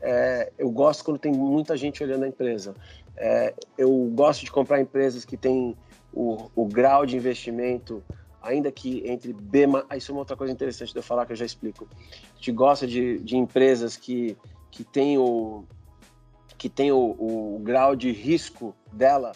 [0.00, 2.74] é, eu gosto quando tem muita gente olhando a empresa.
[3.16, 5.76] É, eu gosto de comprar empresas que têm
[6.12, 8.02] o, o, grau de investimento,
[8.42, 11.32] ainda que entre B, ah, isso é uma outra coisa interessante de eu falar que
[11.32, 11.88] eu já explico.
[11.92, 14.36] A gente gosta de, de empresas que,
[14.70, 15.64] que têm o,
[16.56, 19.32] que tem o, o grau de risco dela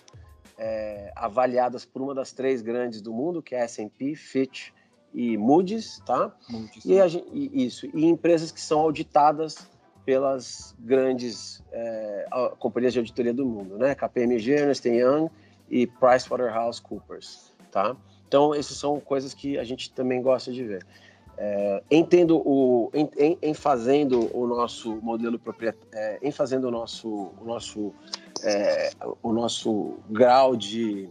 [0.59, 4.71] é, avaliadas por uma das três grandes do mundo, que é S&P, Fitch
[5.12, 6.35] e Moody's, tá?
[6.49, 9.71] Moody's, e, a, e, isso, e empresas que são auditadas
[10.05, 12.27] pelas grandes é,
[12.59, 13.95] companhias de auditoria do mundo, né?
[13.95, 15.29] KPMG, Ernst Young
[15.71, 17.97] e PricewaterhouseCoopers, tá?
[18.33, 20.87] Então, essas são coisas que a gente também gosta de ver.
[21.37, 26.71] É, entendo o, em, em, em, fazendo o nosso modelo proprietário, é, em fazendo o
[26.71, 27.92] nosso, o nosso,
[28.42, 28.90] é,
[29.23, 31.11] o nosso grau de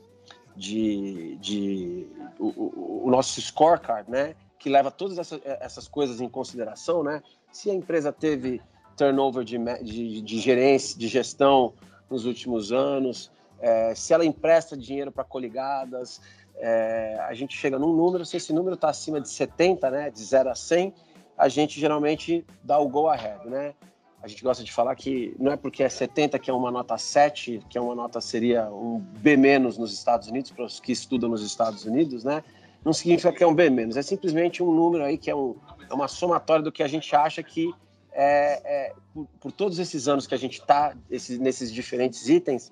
[0.55, 2.07] de, de
[2.39, 7.21] o, o, nosso scorecard, né, que leva todas essas, essas coisas em consideração, né?
[7.51, 8.62] Se a empresa teve
[8.97, 11.73] turnover de, de, de gerência, de gestão
[12.10, 13.31] nos últimos anos,
[13.62, 16.19] é, se ela empresta dinheiro para coligadas,
[16.57, 20.23] é, a gente chega num número, se esse número está acima de 70, né, de
[20.23, 20.93] 0 a 100,
[21.37, 23.73] a gente geralmente dá o go ahead, né?
[24.21, 26.97] a gente gosta de falar que não é porque é 70 que é uma nota
[26.97, 31.29] 7, que é uma nota seria um B- nos Estados Unidos, para os que estudam
[31.29, 32.43] nos Estados Unidos, né?
[32.85, 35.55] Não significa que é um B-, é simplesmente um número aí que é, um,
[35.89, 37.73] é uma somatória do que a gente acha que
[38.11, 42.71] é, é por, por, todos esses anos que a gente está nesses diferentes itens,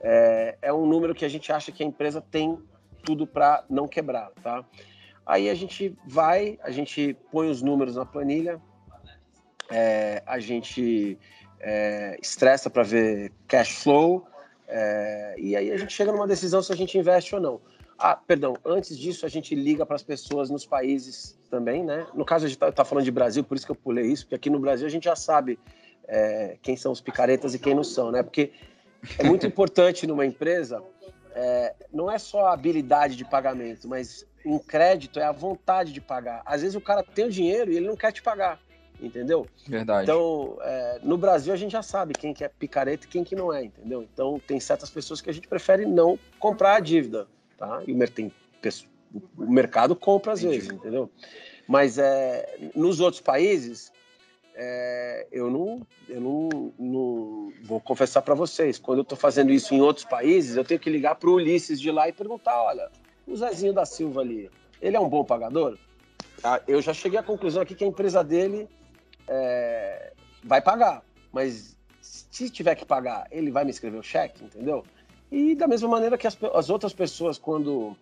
[0.00, 2.58] é, é um número que a gente acha que a empresa tem
[3.06, 4.64] tudo para não quebrar, tá?
[5.24, 8.60] Aí a gente vai, a gente põe os números na planilha,
[9.70, 11.16] é, a gente
[11.60, 14.26] é, estressa para ver cash flow,
[14.66, 17.60] é, e aí a gente chega numa decisão se a gente investe ou não.
[17.98, 22.06] Ah, perdão, antes disso a gente liga para as pessoas nos países também, né?
[22.12, 24.24] No caso a gente está tá falando de Brasil, por isso que eu pulei isso,
[24.24, 25.58] porque aqui no Brasil a gente já sabe
[26.06, 28.22] é, quem são os picaretas e quem não são, né?
[28.22, 28.52] Porque
[29.18, 30.82] é muito importante numa empresa,
[31.36, 36.00] é, não é só a habilidade de pagamento, mas em crédito é a vontade de
[36.00, 36.42] pagar.
[36.46, 38.58] Às vezes o cara tem o dinheiro e ele não quer te pagar
[39.00, 39.46] entendeu?
[39.66, 40.04] Verdade.
[40.04, 43.36] Então, é, no Brasil a gente já sabe quem que é picareta e quem que
[43.36, 44.02] não é, entendeu?
[44.02, 47.26] Então, tem certas pessoas que a gente prefere não comprar a dívida,
[47.58, 47.82] tá?
[47.86, 48.32] E o, tem,
[49.36, 50.58] o mercado compra às Entendi.
[50.60, 51.10] vezes, entendeu?
[51.68, 53.92] Mas é, nos outros países,
[54.58, 59.74] é, eu, não, eu não, não vou confessar para vocês, quando eu estou fazendo isso
[59.74, 62.90] em outros países, eu tenho que ligar para o Ulisses de lá e perguntar, olha,
[63.26, 65.76] o Zezinho da Silva ali, ele é um bom pagador?
[66.42, 68.66] Ah, eu já cheguei à conclusão aqui que a empresa dele
[69.28, 71.02] é, vai pagar.
[71.32, 74.84] Mas se tiver que pagar, ele vai me escrever o cheque, entendeu?
[75.30, 77.96] E da mesma maneira que as, as outras pessoas, quando,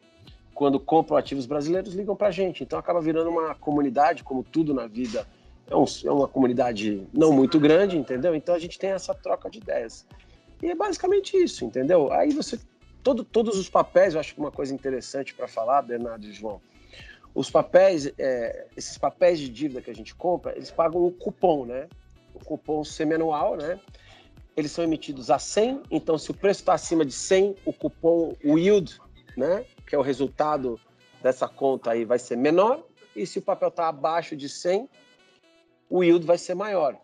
[0.53, 2.63] quando compram ativos brasileiros, ligam para a gente.
[2.63, 5.27] Então acaba virando uma comunidade, como tudo na vida.
[5.69, 8.35] É, um, é uma comunidade não muito grande, entendeu?
[8.35, 10.07] Então a gente tem essa troca de ideias.
[10.63, 12.13] E é basicamente isso, entendeu?
[12.13, 12.59] Aí você.
[13.03, 16.59] Todo, todos os papéis, eu acho que uma coisa interessante para falar, Bernardo e João,
[17.35, 21.67] os papéis, é, esses papéis de dívida que a gente compra, eles pagam o cupom,
[21.67, 21.89] né?
[22.33, 23.79] O cupom semianual, né?
[24.57, 28.35] Eles são emitidos a 100, então se o preço está acima de 100, o cupom,
[28.43, 28.99] yield,
[29.37, 29.67] né?
[29.87, 30.81] Que é o resultado
[31.21, 32.85] dessa conta aí, vai ser menor.
[33.17, 34.89] E se o papel está abaixo de 100,
[35.89, 36.97] o yield vai ser maior.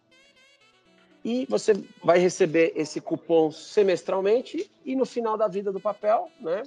[1.24, 6.62] e você vai receber esse cupom semestralmente e no final da vida do papel, né?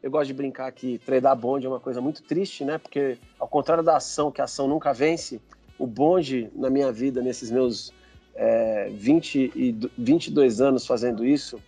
[0.00, 2.78] Eu gosto de brincar que tradar bonde é uma coisa muito triste, né?
[2.78, 5.40] Porque ao contrário da ação, que a ação nunca vence,
[5.76, 7.92] o bonde na minha vida, nesses meus
[8.36, 11.60] é, 20 e 22 anos fazendo isso,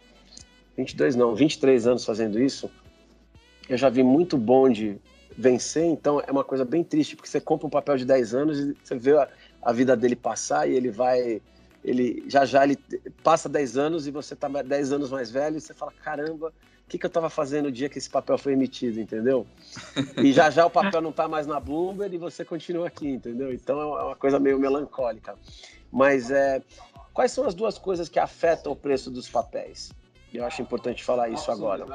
[0.76, 2.70] 22 não, 23 anos fazendo isso,
[3.68, 5.00] eu já vi muito bonde
[5.37, 8.59] vencer, então é uma coisa bem triste, porque você compra um papel de 10 anos
[8.59, 9.29] e você vê a,
[9.62, 11.40] a vida dele passar e ele vai
[11.85, 12.77] ele já já ele
[13.23, 16.90] passa 10 anos e você está 10 anos mais velho e você fala, caramba, o
[16.90, 19.46] que, que eu estava fazendo no dia que esse papel foi emitido, entendeu?
[20.16, 23.53] E já já o papel não está mais na Bloomberg e você continua aqui, entendeu?
[23.53, 25.37] Então é uma coisa meio melancólica.
[25.90, 26.62] Mas é,
[27.14, 29.92] quais são as duas coisas que afetam o preço dos papéis?
[30.33, 31.87] Eu acho importante falar isso agora.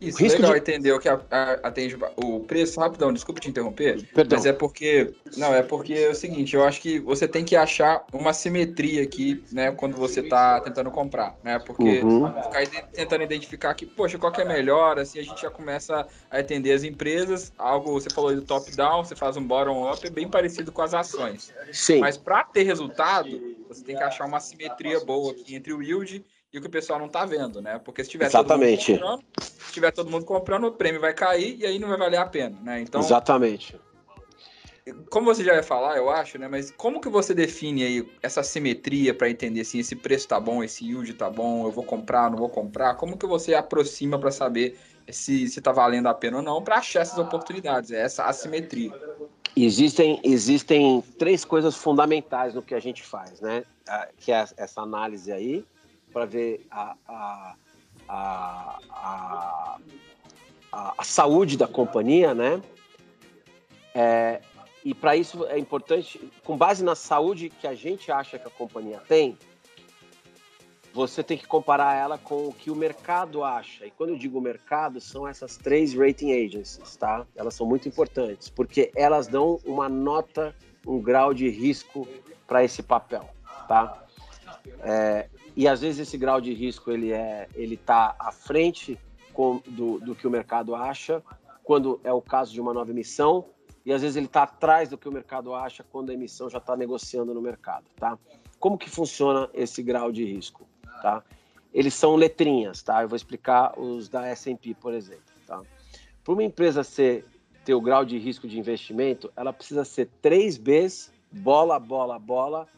[0.00, 0.58] Isso, Risco legal de...
[0.58, 2.78] entender o que atende o preço.
[2.78, 4.02] Rapidão, desculpa te interromper.
[4.14, 4.38] Perdão.
[4.38, 5.12] Mas é porque.
[5.36, 9.02] Não, é porque é o seguinte, eu acho que você tem que achar uma simetria
[9.02, 11.58] aqui, né, quando você está tentando comprar, né?
[11.58, 12.26] Porque uhum.
[12.42, 16.38] ficar tentando identificar que, poxa, qual que é melhor, assim a gente já começa a
[16.38, 17.52] atender as empresas.
[17.56, 21.52] Algo, você falou do top-down, você faz um bottom-up, é bem parecido com as ações.
[21.72, 22.00] Sim.
[22.00, 26.24] Mas para ter resultado, você tem que achar uma simetria boa aqui entre o yield
[26.56, 27.78] e o que o pessoal não está vendo, né?
[27.78, 28.86] Porque se tiver Exatamente.
[28.86, 31.88] todo mundo comprando, se tiver todo mundo comprando, o prêmio vai cair e aí não
[31.88, 32.80] vai valer a pena, né?
[32.80, 33.78] Então, Exatamente.
[35.10, 36.48] Como você já vai falar, eu acho, né?
[36.48, 40.64] Mas como que você define aí essa simetria para entender assim, esse preço tá bom,
[40.64, 42.94] esse yield tá bom, eu vou comprar, não vou comprar?
[42.94, 44.78] Como que você aproxima para saber
[45.10, 48.92] se se tá valendo a pena ou não para achar essas oportunidades, é essa assimetria?
[49.54, 53.64] Existem, existem três coisas fundamentais no que a gente faz, né?
[54.18, 55.66] Que é essa análise aí,
[56.16, 57.54] para ver a, a,
[58.08, 59.78] a,
[60.72, 62.62] a, saúde da companhia, né?
[63.94, 64.40] É,
[64.82, 68.50] e para isso é importante, com base na saúde que a gente acha que a
[68.50, 69.36] companhia tem,
[70.94, 73.84] você tem que comparar ela com o que o mercado acha.
[73.84, 77.26] E quando eu digo mercado, são essas três rating agencies, tá?
[77.36, 82.08] Elas são muito importantes, porque elas dão uma nota, um grau de risco
[82.46, 83.28] para esse papel,
[83.68, 84.02] tá?
[84.80, 88.98] É, e às vezes esse grau de risco ele é ele está à frente
[89.32, 91.22] com, do, do que o mercado acha
[91.64, 93.46] quando é o caso de uma nova emissão
[93.84, 96.58] e às vezes ele está atrás do que o mercado acha quando a emissão já
[96.58, 98.18] está negociando no mercado, tá?
[98.58, 100.66] Como que funciona esse grau de risco,
[101.00, 101.22] tá?
[101.72, 103.02] Eles são letrinhas, tá?
[103.02, 105.62] Eu vou explicar os da S&P, por exemplo, tá?
[106.24, 107.24] Para uma empresa ser
[107.64, 112.68] ter o grau de risco de investimento, ela precisa ser 3 Bs, bola, bola, bola,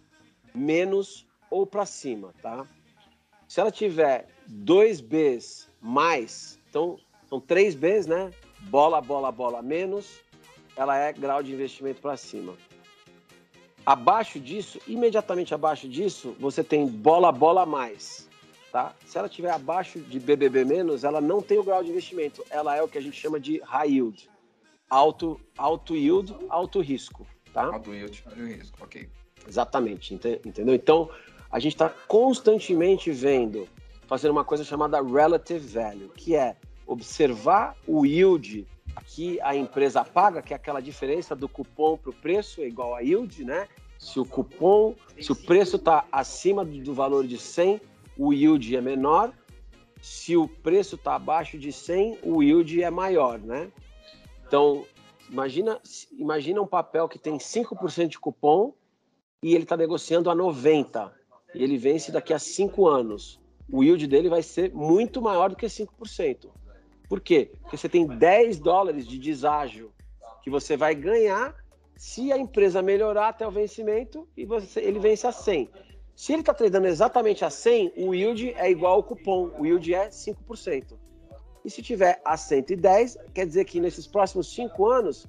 [0.55, 2.67] menos ou para cima, tá?
[3.47, 8.31] Se ela tiver dois Bs mais, então são três Bs, né?
[8.63, 10.21] Bola, bola, bola menos,
[10.77, 12.55] ela é grau de investimento para cima.
[13.85, 18.29] Abaixo disso, imediatamente abaixo disso, você tem bola, bola mais,
[18.71, 18.95] tá?
[19.07, 22.45] Se ela tiver abaixo de BBB menos, ela não tem o grau de investimento.
[22.51, 24.29] Ela é o que a gente chama de high yield,
[24.91, 27.65] alto, alto yield, alto risco, tá?
[27.65, 29.09] Alto yield, alto risco, ok.
[29.47, 30.75] Exatamente, entendeu?
[30.75, 31.11] Então,
[31.51, 33.69] a gente está constantemente vendo,
[34.07, 36.57] fazendo uma coisa chamada relative value, que é
[36.87, 38.67] observar o yield
[39.07, 42.95] que a empresa paga, que é aquela diferença do cupom para o preço, é igual
[42.95, 43.69] a yield, né?
[43.99, 47.81] Se o cupom, se o preço está acima do valor de 100,
[48.17, 49.33] o yield é menor.
[50.01, 53.71] Se o preço está abaixo de 100, o yield é maior, né?
[54.47, 54.85] Então,
[55.29, 55.81] imagina,
[56.13, 58.73] imagina um papel que tem 5% de cupom
[59.43, 61.18] e ele está negociando a 90
[61.55, 65.57] e ele vence daqui a cinco anos, o yield dele vai ser muito maior do
[65.57, 66.49] que 5%.
[67.09, 67.51] Por quê?
[67.61, 69.93] Porque você tem 10 dólares de deságio
[70.43, 71.55] que você vai ganhar
[71.97, 75.69] se a empresa melhorar até o vencimento e você, ele vence a 100.
[76.15, 79.93] Se ele está tradando exatamente a 100, o yield é igual ao cupom, o yield
[79.95, 80.97] é 5%.
[81.65, 85.27] E se tiver a 110, quer dizer que nesses próximos 5 anos,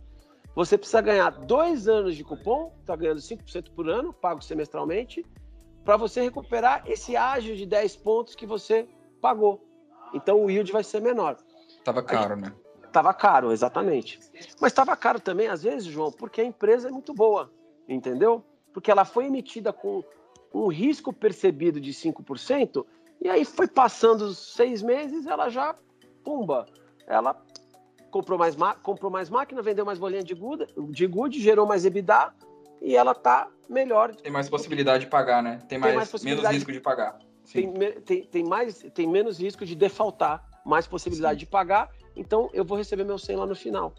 [0.55, 5.25] você precisa ganhar dois anos de cupom, está ganhando 5% por ano, pago semestralmente,
[5.84, 8.88] para você recuperar esse ágio de 10 pontos que você
[9.22, 9.65] pagou.
[10.13, 11.38] Então o yield vai ser menor.
[11.84, 12.54] Tava caro, né?
[12.92, 14.20] Tava caro, exatamente.
[14.60, 17.52] Mas tava caro também, às vezes, João, porque a empresa é muito boa,
[17.88, 18.44] entendeu?
[18.74, 20.04] Porque ela foi emitida com
[20.54, 22.86] um risco percebido de 5%,
[23.22, 25.76] e aí foi passando seis meses, ela já,
[26.24, 26.65] pumba,
[27.06, 27.39] ela
[28.10, 32.34] comprou mais, comprou mais máquina, vendeu mais bolinha de good, de good gerou mais EBITDA,
[32.82, 34.15] e ela tá melhor.
[34.15, 35.60] Tem mais possibilidade de pagar, né?
[35.67, 37.19] Tem mais, tem mais menos risco de pagar.
[37.51, 37.71] Tem,
[38.05, 41.45] tem, tem, mais, tem menos risco de defaultar, mais possibilidade Sim.
[41.45, 43.93] de pagar, então eu vou receber meu 100 lá no final.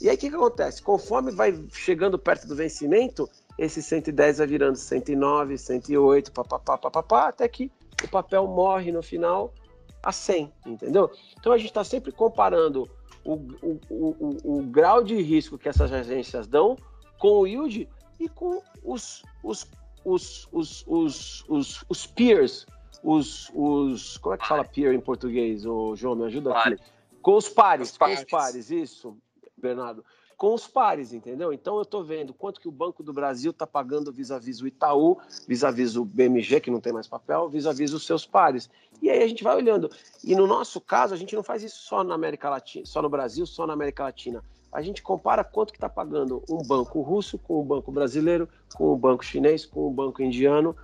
[0.00, 0.82] E aí o que, que acontece?
[0.82, 7.48] Conforme vai chegando perto do vencimento, esse 110 vai virando 109, 108, papapá, papapá, até
[7.48, 7.70] que
[8.02, 9.54] o papel morre no final
[10.02, 11.10] a 100, entendeu?
[11.38, 12.88] Então a gente está sempre comparando
[13.24, 16.76] o, o, o, o, grau de risco que essas agências dão
[17.18, 17.88] com o yield
[18.18, 19.66] e com os, os,
[20.04, 22.66] os, os, os, os, os peers,
[23.02, 24.16] os, os.
[24.18, 25.64] Como é que fala peer em português?
[25.66, 26.76] Ô, João, me ajuda aqui.
[27.22, 28.18] Com os pares, os pares.
[28.18, 29.16] com os pares, isso,
[29.56, 30.04] Bernardo
[30.36, 31.52] com os pares, entendeu?
[31.52, 35.18] Então eu estou vendo quanto que o Banco do Brasil está pagando vis-à-vis o Itaú,
[35.46, 38.68] vis-à-vis o BMG, que não tem mais papel, vis-à-vis os seus pares.
[39.00, 39.90] E aí a gente vai olhando.
[40.22, 43.08] E no nosso caso, a gente não faz isso só na América Latina, só no
[43.08, 44.42] Brasil, só na América Latina.
[44.74, 48.92] A gente compara quanto que está pagando um banco russo com um banco brasileiro, com
[48.92, 50.76] um banco chinês, com um banco indiano,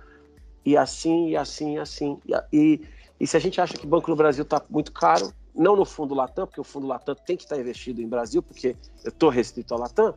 [0.65, 2.19] e assim, e assim, e assim.
[2.53, 2.81] E,
[3.19, 5.83] e, se a gente acha que o Banco do Brasil está muito caro, não no
[5.83, 9.29] fundo Latam, porque o fundo Latam tem que estar investido em Brasil, porque eu estou
[9.29, 10.15] restrito ao Latam,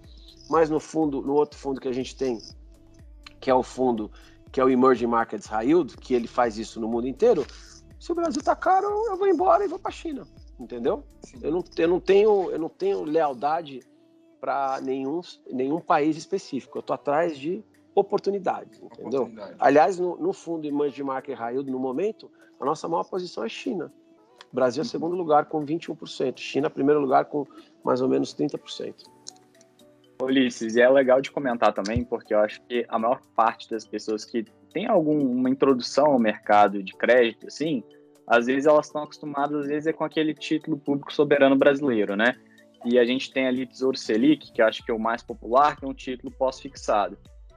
[0.48, 2.40] mas no fundo, no outro fundo que a gente tem,
[3.40, 4.08] que é o fundo
[4.52, 7.44] que é o Emerging Markets High Yield, que ele faz isso no mundo inteiro.
[7.98, 10.24] Se o Brasil está caro, eu vou embora e vou para a China,
[10.58, 11.04] entendeu?
[11.42, 13.80] Eu não, eu não tenho eu não tenho lealdade
[14.40, 16.78] para nenhum nenhum país específico.
[16.78, 17.64] Eu estou atrás de
[17.94, 19.22] oportunidades, entendeu?
[19.22, 19.56] Oportunidade.
[19.58, 23.48] Aliás, no, no fundo Emerging Market High Yield, no momento, a nossa maior posição é
[23.48, 23.92] China.
[24.52, 27.44] Brasil é segundo lugar com 21%, China primeiro lugar com
[27.82, 28.94] mais ou menos 30%.
[30.22, 33.84] Ulisses, e é legal de comentar também, porque eu acho que a maior parte das
[33.84, 37.82] pessoas que tem alguma introdução ao mercado de crédito, assim,
[38.26, 42.36] às vezes elas estão acostumadas, às vezes, é com aquele título público soberano brasileiro, né?
[42.84, 45.84] E a gente tem ali Tesouro Selic, que acho que é o mais popular, que
[45.84, 47.16] é um título pós-fixado.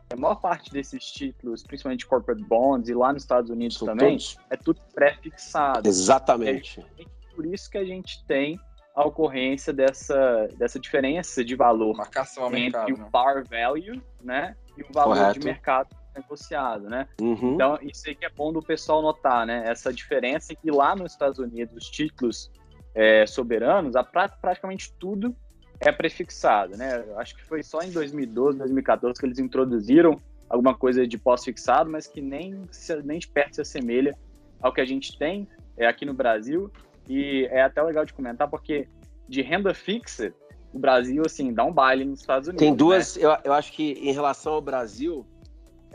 [0.10, 4.12] A maior parte desses títulos, principalmente corporate bonds e lá nos Estados Unidos São também,
[4.12, 4.38] todos...
[4.50, 5.88] é tudo pré-fixado.
[5.88, 6.80] Exatamente.
[6.98, 7.04] É
[7.36, 8.58] por isso que a gente tem
[8.96, 13.10] a ocorrência dessa, dessa diferença de valor Marcação entre mercado, o né?
[13.12, 15.40] par value né, e o valor Correto.
[15.40, 17.08] de mercado negociado, né?
[17.22, 17.54] Uhum.
[17.54, 19.64] Então, isso aí que é bom do pessoal notar, né?
[19.68, 22.52] Essa diferença que lá nos Estados Unidos, os títulos
[22.94, 25.36] é, soberanos, a, praticamente tudo
[25.80, 27.04] é prefixado, né?
[27.18, 32.08] Acho que foi só em 2012, 2014 que eles introduziram alguma coisa de pós-fixado, mas
[32.08, 32.64] que nem,
[33.04, 34.16] nem de perto se assemelha
[34.62, 36.72] ao que a gente tem é, aqui no Brasil.
[37.08, 38.88] E é até legal de comentar, porque
[39.28, 40.34] de renda fixa,
[40.74, 42.66] o Brasil, assim, dá um baile nos Estados Unidos.
[42.66, 43.26] Tem duas, né?
[43.26, 45.26] eu, eu acho que em relação ao Brasil,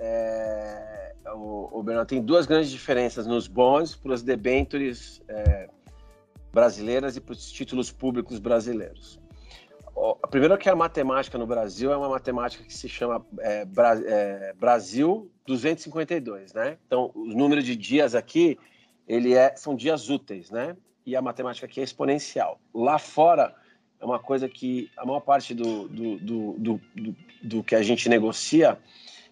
[0.04, 5.68] é, o, o Bernardo, tem duas grandes diferenças nos bonds para as debentures é,
[6.52, 9.20] brasileiras e para os títulos públicos brasileiros.
[10.22, 13.64] A primeira que é a matemática no Brasil é uma matemática que se chama é,
[13.64, 16.78] Bra é, Brasil 252, né?
[16.86, 18.58] Então, o número de dias aqui,
[19.06, 20.76] ele é, são dias úteis, né?
[21.06, 22.58] E a matemática aqui é exponencial.
[22.74, 23.54] Lá fora,
[24.00, 28.08] é uma coisa que a maior parte do, do, do, do, do que a gente
[28.08, 28.78] negocia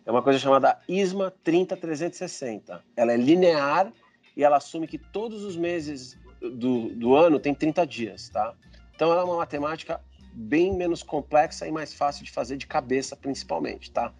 [0.04, 2.82] é uma coisa chamada ISMA 30360.
[2.96, 3.92] Ela é linear
[4.36, 8.54] e ela assume que todos os meses do, do ano tem 30 dias, tá?
[8.94, 10.00] Então, ela é uma matemática
[10.32, 14.12] bem menos complexa e mais fácil de fazer de cabeça, principalmente, tá?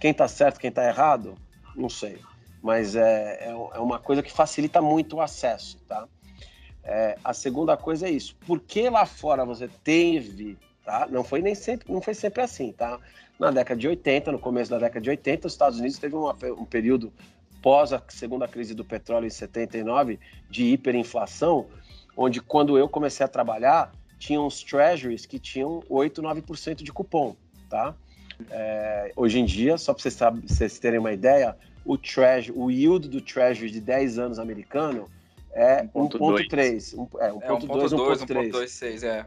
[0.00, 1.34] Quem tá certo, quem tá errado,
[1.74, 2.18] não sei.
[2.62, 6.08] Mas é, é, é uma coisa que facilita muito o acesso, tá?
[6.82, 8.34] É, a segunda coisa é isso.
[8.46, 11.06] Por que lá fora você teve, tá?
[11.10, 12.98] Não foi nem sempre, não foi sempre assim, tá?
[13.38, 16.36] Na década de 80, no começo da década de 80, os Estados Unidos teve uma,
[16.58, 17.12] um período
[17.62, 20.18] pós a segunda crise do petróleo em 79
[20.50, 21.66] de hiperinflação,
[22.16, 27.36] onde quando eu comecei a trabalhar, tinham os treasuries que tinham 8, 9% de cupom,
[27.70, 27.94] tá?
[28.50, 33.08] É, hoje em dia, só para vocês, vocês, terem uma ideia, o, treasury, o yield
[33.08, 35.08] do treasury de 10 anos americano
[35.52, 36.98] é 1.3.
[36.98, 39.02] Um, é, 1.2, 1.3.
[39.02, 39.26] é.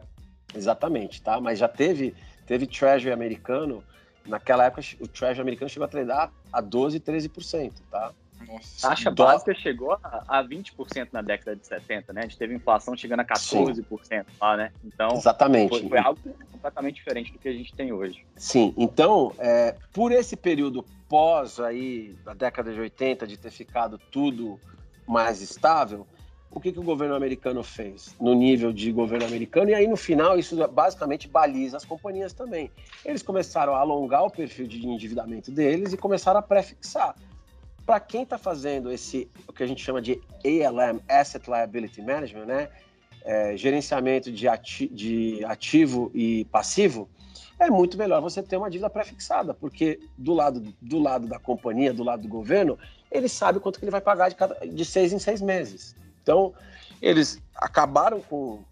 [0.56, 1.40] Exatamente, tá?
[1.40, 2.14] Mas já teve,
[2.46, 3.84] teve treasury americano,
[4.26, 8.12] naquela época o treasury americano chegou a treinar a 12, 13%, tá?
[8.48, 9.26] Nossa, a taxa dó...
[9.26, 12.22] básica chegou a, a 20% na década de 70, né?
[12.22, 14.24] A gente teve inflação chegando a 14% Sim.
[14.40, 14.72] lá, né?
[14.84, 15.70] Então, Exatamente.
[15.70, 16.20] Foi, foi, algo
[16.52, 18.26] completamente diferente do que a gente tem hoje.
[18.36, 24.00] Sim, então, é, por esse período pós aí, da década de 80, de ter ficado
[24.12, 24.60] tudo
[25.08, 26.08] mais estável,
[26.52, 29.70] o que, que o governo americano fez no nível de governo americano?
[29.70, 32.70] E aí, no final, isso basicamente baliza as companhias também.
[33.06, 37.16] Eles começaram a alongar o perfil de endividamento deles e começaram a prefixar
[37.86, 42.46] para quem está fazendo esse, o que a gente chama de ALM, Asset Liability Management,
[42.46, 42.70] né?
[43.24, 47.08] É, gerenciamento de, ati de ativo e passivo,
[47.60, 51.94] é muito melhor você ter uma dívida pré-fixada, porque do lado, do lado da companhia,
[51.94, 52.80] do lado do governo,
[53.12, 55.96] ele sabe quanto que ele vai pagar de, cada, de seis em seis meses.
[56.22, 56.54] Então,
[57.02, 58.64] eles acabaram com,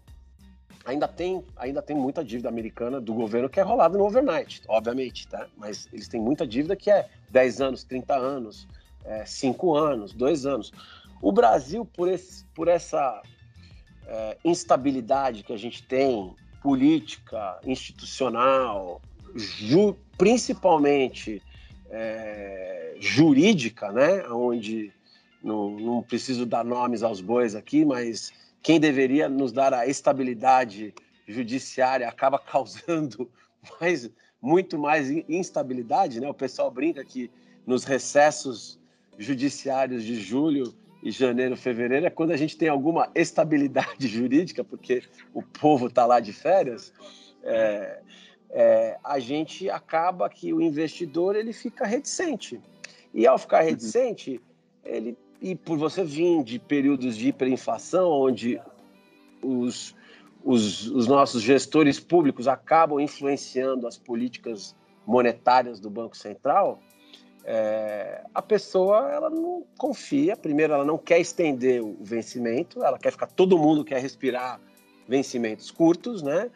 [0.84, 5.26] ainda tem, ainda tem muita dívida americana do governo que é rolada no overnight, obviamente,
[5.28, 5.46] tá?
[5.56, 8.68] Mas eles têm muita dívida que é 10 anos, 30 anos,
[9.04, 10.72] é, 5 anos, 2 anos.
[11.20, 13.22] O Brasil, por, esse, por essa
[14.06, 19.00] é, instabilidade que a gente tem, política, institucional,
[19.34, 21.42] ju, principalmente
[21.90, 24.26] é, jurídica, né?
[24.28, 24.92] Onde
[25.42, 28.32] não, não preciso dar nomes aos bois aqui, mas
[28.62, 30.94] quem deveria nos dar a estabilidade
[31.26, 33.30] judiciária acaba causando
[33.80, 34.10] mais,
[34.40, 36.28] muito mais instabilidade, né?
[36.28, 37.30] O pessoal brinca que
[37.66, 38.78] nos recessos
[39.18, 45.02] judiciários de julho e janeiro, fevereiro é quando a gente tem alguma estabilidade jurídica, porque
[45.32, 46.92] o povo está lá de férias.
[47.42, 48.00] É,
[48.50, 52.60] é, a gente acaba que o investidor ele fica reticente
[53.14, 53.70] e ao ficar uhum.
[53.70, 54.40] reticente
[54.84, 58.60] ele e por você vir de períodos de hiperinflação, onde
[59.42, 59.94] os,
[60.44, 64.76] os, os nossos gestores públicos acabam influenciando as políticas
[65.06, 66.80] monetárias do Banco Central,
[67.44, 70.36] é, a pessoa ela não confia.
[70.36, 73.26] Primeiro, ela não quer estender o vencimento, ela quer ficar.
[73.26, 74.60] Todo mundo quer respirar
[75.08, 76.50] vencimentos curtos, né?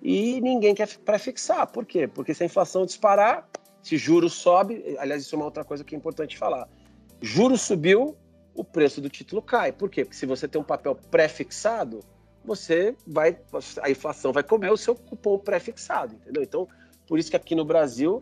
[0.00, 1.66] E ninguém quer prefixar.
[1.66, 2.06] Por quê?
[2.06, 3.48] Porque se a inflação disparar,
[3.82, 6.68] se juros sobe, aliás, isso é uma outra coisa que é importante falar.
[7.20, 8.16] Juros subiu,
[8.58, 9.70] o preço do título cai.
[9.70, 10.04] Por quê?
[10.04, 12.00] Porque se você tem um papel pré-fixado,
[12.44, 13.38] você vai.
[13.80, 16.42] A inflação vai comer o seu cupom pré-fixado, entendeu?
[16.42, 16.68] Então,
[17.06, 18.20] por isso que aqui no Brasil,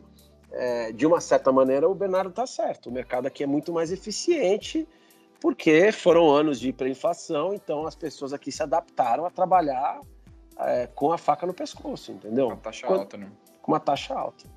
[0.52, 2.90] é, de uma certa maneira, o Bernardo está certo.
[2.90, 4.86] O mercado aqui é muito mais eficiente,
[5.40, 10.00] porque foram anos de hiperinflação, então as pessoas aqui se adaptaram a trabalhar
[10.58, 12.48] é, com a faca no pescoço, entendeu?
[12.48, 13.32] Com uma taxa alta, né?
[13.62, 14.55] Com uma taxa alta.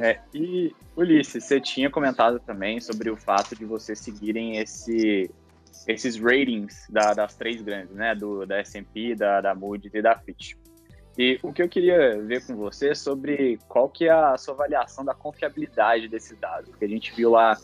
[0.00, 5.30] É, e, Ulisses, você tinha comentado também sobre o fato de vocês seguirem esse,
[5.86, 8.14] esses ratings da, das três grandes, né?
[8.14, 10.54] Do, da S&P, da, da Moody's e da Fitch.
[11.18, 14.54] E o que eu queria ver com você é sobre qual que é a sua
[14.54, 16.68] avaliação da confiabilidade desses dados.
[16.68, 17.56] Porque a gente viu lá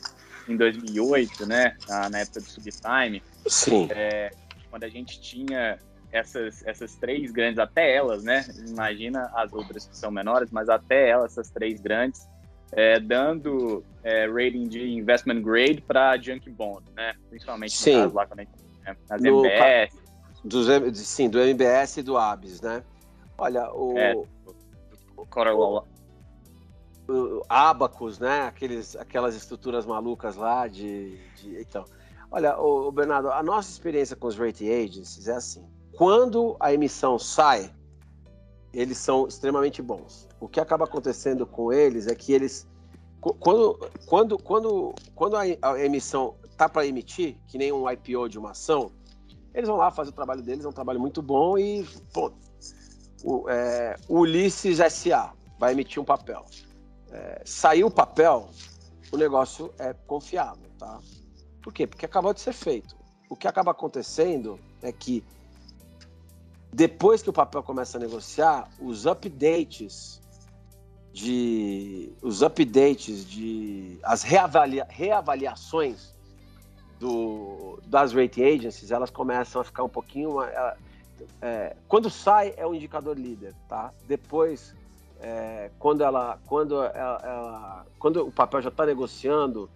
[0.48, 1.76] em 2008, né?
[1.86, 3.22] Na, época do subprime.
[3.46, 3.88] Sim.
[3.90, 4.30] É,
[4.70, 5.78] quando a gente tinha
[6.12, 8.44] essas, essas três grandes, até elas, né?
[8.68, 12.28] Imagina as outras que são menores, mas até elas, essas três grandes,
[12.70, 17.14] é, dando é, rating de investment grade para junk bond, né?
[17.30, 17.96] Principalmente sim.
[17.96, 18.52] no caso lá quando a gente,
[18.84, 18.96] né?
[19.08, 20.02] as no, MBS.
[20.44, 22.84] Dos, sim, do MBS e do ABS, né?
[23.38, 23.96] Olha, o.
[23.96, 24.26] É, o,
[25.16, 25.84] o,
[27.08, 28.42] o Abacus, né?
[28.42, 31.18] Aqueles, aquelas estruturas malucas lá de.
[31.36, 31.84] de então.
[32.30, 35.66] Olha, o, Bernardo, a nossa experiência com os rating agencies é assim
[36.02, 37.72] quando a emissão sai,
[38.72, 40.26] eles são extremamente bons.
[40.40, 42.66] O que acaba acontecendo com eles é que eles
[43.20, 45.46] quando quando quando quando a,
[45.80, 48.90] emissão tá para emitir, que nem um IPO de uma ação,
[49.54, 52.32] eles vão lá fazer o trabalho deles, é um trabalho muito bom e pô,
[53.22, 56.44] o, é, Ulisses SA vai emitir um papel.
[57.12, 58.50] É, saiu o papel,
[59.12, 60.98] o negócio é confiável, tá?
[61.62, 61.86] Por quê?
[61.86, 62.96] Porque acabou de ser feito.
[63.30, 65.22] O que acaba acontecendo é que
[66.72, 70.20] depois que o papel começa a negociar, os updates
[71.12, 76.14] de os updates de as reavalia, reavaliações
[76.98, 80.76] do, das rating agencies, elas começam a ficar um pouquinho é,
[81.42, 83.92] é, quando sai é o indicador líder, tá?
[84.08, 84.74] Depois
[85.20, 89.68] é, quando ela quando ela, ela, quando o papel já está negociando,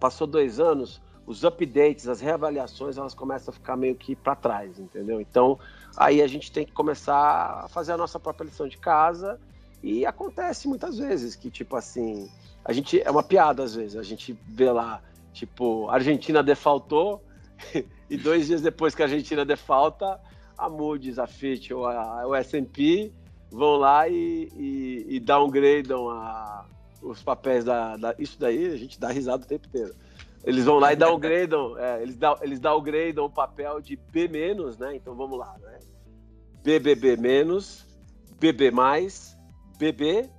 [0.00, 4.78] passou dois anos, os updates, as reavaliações, elas começam a ficar meio que para trás,
[4.78, 5.20] entendeu?
[5.20, 5.58] Então,
[5.96, 9.38] aí a gente tem que começar a fazer a nossa própria lição de casa
[9.82, 12.28] e acontece muitas vezes que, tipo assim,
[12.64, 17.22] a gente, é uma piada às vezes, a gente vê lá, tipo, a Argentina defaltou
[18.08, 20.20] e dois dias depois que a Argentina defalta,
[20.56, 23.12] a Moody's, a Fitch ou a, o S&P
[23.50, 26.64] vão lá e, e, e downgradam a,
[27.02, 29.94] os papéis da, da, Isso daí a gente dá risada o tempo inteiro.
[30.44, 34.28] Eles vão lá e downgradam, é, eles, dá, eles downgradam o papel de B-,
[34.78, 34.94] né?
[34.94, 35.78] Então vamos lá, né?
[36.62, 37.16] BBB-,
[38.38, 38.70] BB+,
[39.78, 40.30] BB,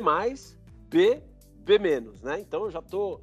[0.89, 1.21] B,
[1.65, 2.39] B-, né?
[2.39, 3.21] Então eu já tô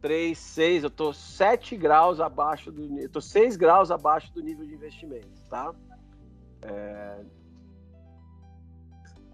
[0.00, 2.98] 3, 6, eu tô 7 graus abaixo do...
[2.98, 5.72] Eu tô 6 graus abaixo do nível de investimento, tá?
[6.62, 7.20] É,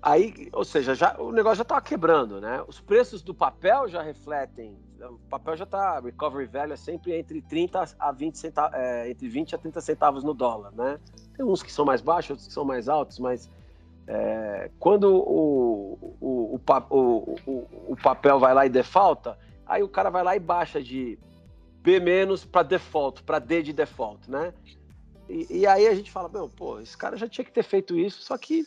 [0.06, 2.62] Aí, ou seja, já, o negócio já está quebrando, né?
[2.68, 4.76] Os preços do papel já refletem.
[5.00, 9.26] O papel já está, recovery value é sempre entre 30 a 20 centavos, é, entre
[9.26, 11.00] 20 a 30 centavos no dólar, né?
[11.34, 13.48] Tem uns que são mais baixos, outros que são mais altos, mas
[14.06, 20.22] é, quando o, o, o, o, papel vai lá e defalta, aí o cara vai
[20.22, 21.18] lá e baixa de
[21.80, 22.02] B-
[22.52, 24.52] para default, para D de default, né?
[25.30, 27.98] E, e, aí a gente fala, meu, pô, esse cara já tinha que ter feito
[27.98, 28.66] isso, só que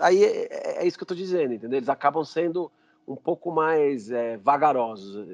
[0.00, 1.78] aí é, é, é isso que eu estou dizendo, entendeu?
[1.78, 2.70] Eles acabam sendo
[3.06, 5.26] um pouco mais é, vagarosos,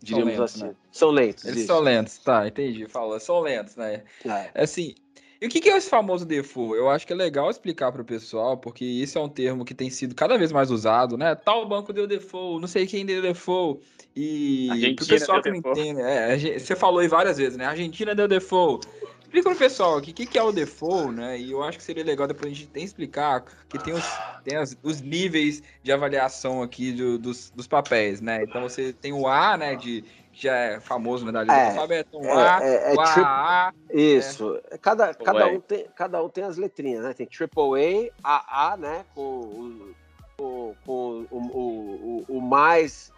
[0.00, 0.64] diríamos são lentos, assim.
[0.64, 0.74] Né?
[0.92, 1.44] São lentos.
[1.44, 1.66] Eles isso.
[1.66, 2.86] são lentos, tá, entendi.
[2.86, 4.04] Falou, são lentos, né?
[4.24, 4.62] É.
[4.62, 4.94] Assim,
[5.40, 6.76] e o que é esse famoso default?
[6.76, 9.74] Eu acho que é legal explicar para o pessoal, porque isso é um termo que
[9.74, 11.34] tem sido cada vez mais usado, né?
[11.34, 13.82] Tal banco deu default, não sei quem deu default.
[14.14, 17.64] E o pessoal que não entende, é, você falou aí várias vezes, né?
[17.64, 18.86] A Argentina deu default.
[19.30, 21.38] Explica pro pessoal aqui o que, que é o default, né?
[21.38, 24.04] E eu acho que seria legal depois a gente tem explicar que tem os,
[24.42, 28.42] tem as, os níveis de avaliação aqui do, dos, dos papéis, né?
[28.42, 29.76] Então você tem o A, né?
[29.76, 30.02] De,
[30.32, 32.96] que já é famoso né, da lista é, do alfabeto, um é, A, é, é
[32.96, 34.60] o A, Isso.
[34.68, 34.76] É.
[34.78, 37.14] Cada, cada, um tem, cada um tem as letrinhas, né?
[37.14, 39.04] Tem AAA, AA, né?
[39.14, 39.94] Com,
[40.40, 43.12] o, com, com o, o, o, mais,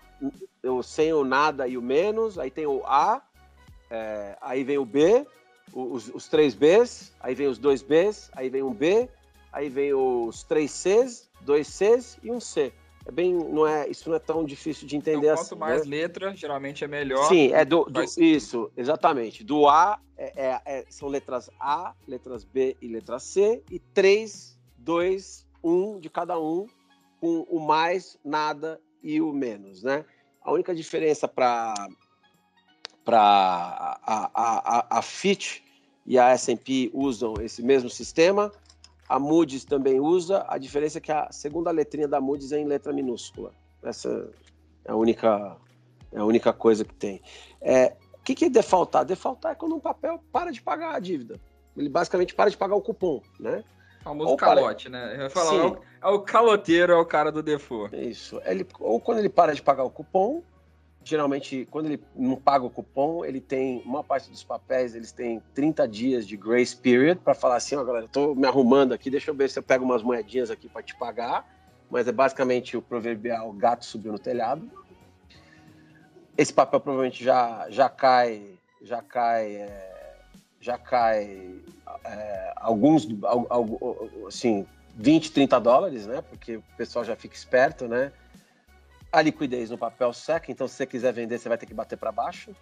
[0.63, 2.39] o sem o nada e o menos.
[2.39, 3.23] Aí tem o A,
[3.91, 5.27] é, aí vem o B,
[5.73, 9.09] os, os três Bs, aí vem os dois Bs, aí vem um B,
[9.53, 12.73] aí vem os três Cs, dois Cs e um C.
[13.05, 15.49] É bem, não é, isso não é tão difícil de entender então, quanto assim.
[15.51, 15.97] Quanto mais né?
[15.97, 17.27] letra, geralmente é melhor.
[17.29, 19.43] Sim, é do, do isso, exatamente.
[19.43, 24.57] Do A é, é, é, são letras A, letras B e letras C e três,
[24.79, 26.69] dois, um de cada um,
[27.21, 30.05] com o mais, nada e o menos, né?
[30.41, 31.75] A única diferença para
[33.05, 34.31] para a, a,
[34.79, 35.62] a, a Fitch
[36.05, 38.53] e a S&P usam esse mesmo sistema.
[39.09, 40.45] A Moody's também usa.
[40.49, 43.53] A diferença é que a segunda letrinha da Moody's é em letra minúscula.
[43.83, 44.31] Essa
[44.85, 45.57] é a única,
[46.13, 47.21] é a única coisa que tem.
[47.61, 49.05] É, o que, que é defaultar?
[49.05, 51.41] Defaultar é quando um papel para de pagar a dívida.
[51.77, 53.65] Ele basicamente para de pagar o cupom, né?
[54.01, 55.17] O famoso ou calote, para...
[55.17, 55.31] né?
[55.31, 57.97] Falar, é o, é o, caloteiro, é o cara do default.
[57.97, 58.41] Isso.
[58.45, 60.43] Ele, ou quando ele para de pagar o cupom,
[61.05, 65.43] geralmente, quando ele não paga o cupom, ele tem, uma parte dos papéis, eles têm
[65.55, 69.11] 30 dias de grace period para falar assim, ó, oh, galera, tô me arrumando aqui,
[69.11, 71.47] deixa eu ver se eu pego umas moedinhas aqui para te pagar,
[71.91, 74.71] mas é basicamente o proverbial gato subiu no telhado.
[76.37, 80.19] Esse papel provavelmente já, já cai, já cai, é,
[80.61, 81.61] já cai
[82.05, 83.07] é, alguns,
[84.27, 88.13] assim, 20, 30 dólares, né, porque o pessoal já fica esperto, né,
[89.13, 91.99] a liquidez no papel seca, então se você quiser vender, você vai ter que bater
[91.99, 92.57] para baixo.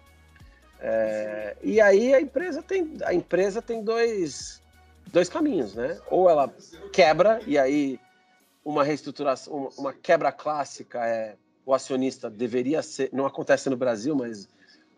[0.79, 4.61] É, e aí a empresa tem, a empresa tem dois,
[5.07, 5.99] dois caminhos, né?
[6.09, 6.53] Ou ela
[6.91, 7.99] quebra, e aí
[8.65, 11.35] uma reestruturação, uma quebra clássica é
[11.65, 14.49] o acionista deveria ser, não acontece no Brasil, mas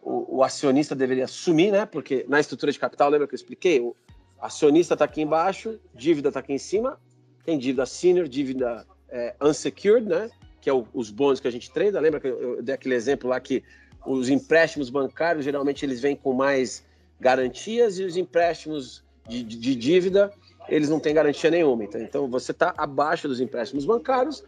[0.01, 1.85] o, o acionista deveria sumir, né?
[1.85, 3.79] Porque na estrutura de capital, lembra que eu expliquei?
[3.79, 3.95] O
[4.39, 6.99] acionista está aqui embaixo, dívida está aqui em cima,
[7.45, 10.29] tem dívida senior, dívida é, unsecured, né?
[10.63, 11.99] Que é o, os bônus que a gente treina.
[11.99, 13.61] Lembra que eu, dei aquele exemplo lá que
[14.05, 16.85] os empréstimos bancários geralmente eles vêm com mais
[17.19, 20.31] garantias e os empréstimos de, de, de dívida
[20.69, 21.83] eles não têm garantia nenhuma.
[21.83, 24.41] Então, então você está abaixo dos empréstimos bancários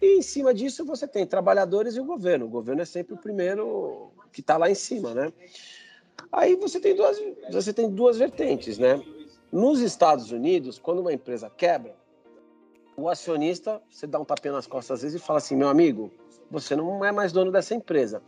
[0.00, 2.46] e em cima disso você tem trabalhadores e o governo.
[2.46, 5.30] O governo é sempre o primeiro que está lá em cima, né?
[6.32, 7.18] Aí você tem duas,
[7.52, 9.02] você tem duas vertentes, né?
[9.52, 11.99] Nos Estados Unidos, quando uma empresa quebra,
[13.00, 16.10] o acionista, você dá um tapinha nas costas às vezes e fala assim, meu amigo,
[16.50, 18.22] você não é mais dono dessa empresa.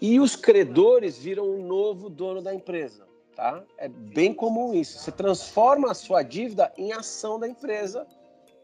[0.00, 3.62] E os credores viram um novo dono da empresa, tá?
[3.76, 4.98] É bem comum isso.
[4.98, 8.06] Você transforma a sua dívida em ação da empresa,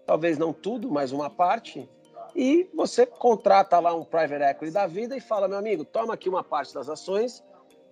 [0.07, 1.89] talvez não tudo, mas uma parte,
[2.37, 6.29] e você contrata lá um private equity da vida e fala, meu amigo, toma aqui
[6.29, 7.43] uma parte das ações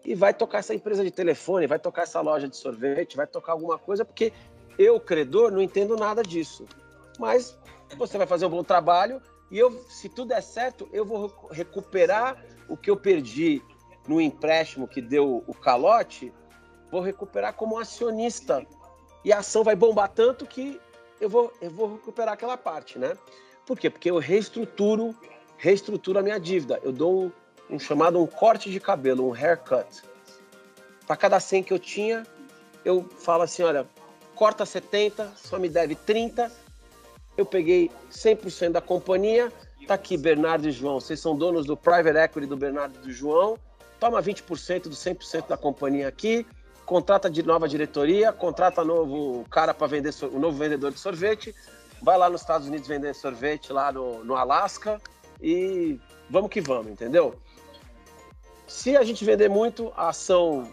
[0.04, 3.52] e vai tocar essa empresa de telefone, vai tocar essa loja de sorvete, vai tocar
[3.52, 4.32] alguma coisa, porque
[4.78, 6.66] eu, credor, não entendo nada disso
[7.22, 7.56] mas
[7.96, 12.44] você vai fazer um bom trabalho e eu, se tudo der certo, eu vou recuperar
[12.68, 13.62] o que eu perdi
[14.08, 16.32] no empréstimo que deu o calote,
[16.90, 18.66] vou recuperar como acionista.
[19.24, 20.80] E a ação vai bombar tanto que
[21.20, 23.16] eu vou, eu vou recuperar aquela parte, né?
[23.64, 23.88] Por quê?
[23.88, 25.14] Porque eu reestruturo,
[25.56, 26.80] reestruturo a minha dívida.
[26.82, 27.32] Eu dou um,
[27.70, 30.02] um chamado um corte de cabelo, um haircut.
[31.06, 32.26] Para cada 100 que eu tinha,
[32.84, 33.86] eu falo assim, olha,
[34.34, 36.50] corta 70, só me deve 30,
[37.36, 39.52] eu peguei 100% da companhia,
[39.86, 43.12] tá aqui Bernardo e João, vocês são donos do private equity do Bernardo e do
[43.12, 43.58] João,
[43.98, 46.46] toma 20% do 100% da companhia aqui,
[46.84, 51.54] contrata de nova diretoria, contrata novo cara para vender o novo vendedor de sorvete,
[52.02, 55.00] vai lá nos Estados Unidos vender sorvete lá no, no Alasca
[55.40, 57.34] e vamos que vamos, entendeu?
[58.66, 60.72] Se a gente vender muito, a ação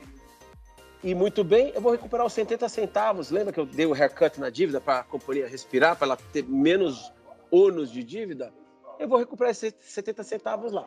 [1.03, 3.31] e muito bem, eu vou recuperar os 70 centavos.
[3.31, 6.43] Lembra que eu dei o haircut na dívida para a companhia respirar, para ela ter
[6.43, 7.11] menos
[7.49, 8.53] ônus de dívida?
[8.99, 10.85] Eu vou recuperar esses 70 centavos lá.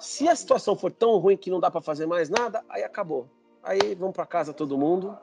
[0.00, 3.28] Se a situação for tão ruim que não dá para fazer mais nada, aí acabou.
[3.62, 5.16] Aí vamos para casa todo mundo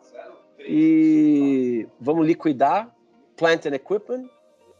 [0.59, 2.95] e vamos liquidar
[3.35, 4.29] plant and equipment,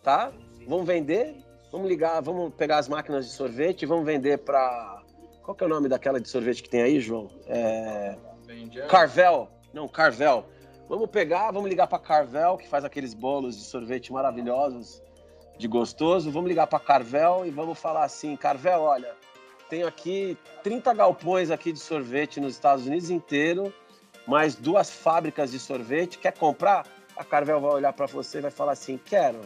[0.01, 0.31] tá?
[0.67, 1.35] Vamos vender,
[1.71, 5.03] vamos ligar, vamos pegar as máquinas de sorvete, vamos vender para
[5.43, 7.27] qual que é o nome daquela de sorvete que tem aí, João?
[7.47, 8.15] É...
[8.87, 10.45] Carvel, não Carvel.
[10.89, 15.01] Vamos pegar, vamos ligar para Carvel que faz aqueles bolos de sorvete maravilhosos,
[15.57, 16.31] de gostoso.
[16.31, 19.15] Vamos ligar para Carvel e vamos falar assim, Carvel, olha,
[19.69, 23.73] tenho aqui 30 galpões aqui de sorvete nos Estados Unidos inteiro
[24.27, 26.85] mais duas fábricas de sorvete, quer comprar?
[27.15, 29.41] A Carvel vai olhar para você e vai falar assim: quero.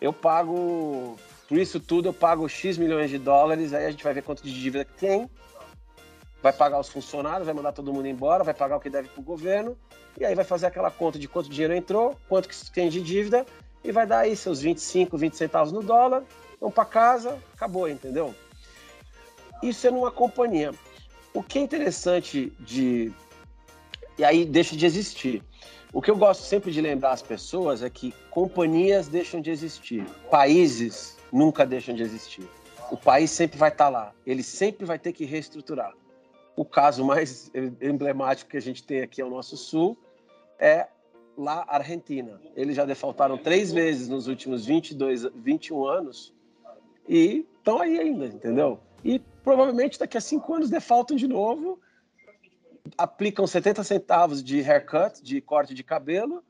[0.00, 1.16] Eu pago,
[1.48, 4.42] por isso tudo, eu pago X milhões de dólares, aí a gente vai ver quanto
[4.42, 5.30] de dívida que tem,
[6.44, 9.18] vai pagar os funcionários, vai mandar todo mundo embora, vai pagar o que deve para
[9.18, 9.78] o governo,
[10.20, 13.46] e aí vai fazer aquela conta de quanto dinheiro entrou, quanto que tem de dívida,
[13.82, 16.22] e vai dar aí seus 25, 20 centavos no dólar,
[16.60, 18.34] vão para casa, acabou, entendeu?
[19.62, 20.72] Isso é numa companhia.
[21.32, 23.10] O que é interessante de
[24.18, 25.42] e aí deixa de existir.
[25.94, 30.04] O que eu gosto sempre de lembrar as pessoas é que companhias deixam de existir,
[30.30, 32.46] países nunca deixam de existir.
[32.90, 35.94] O país sempre vai estar lá, ele sempre vai ter que reestruturar.
[36.56, 37.50] O caso mais
[37.80, 39.98] emblemático que a gente tem aqui ao nosso sul
[40.58, 40.86] é
[41.36, 42.40] lá Argentina.
[42.54, 46.32] Eles já defaltaram três vezes nos últimos 22, 21 anos
[47.08, 48.78] e estão aí ainda, entendeu?
[49.04, 51.80] E provavelmente daqui a cinco anos defaltam de novo
[52.96, 56.42] aplicam 70 centavos de haircut, de corte de cabelo,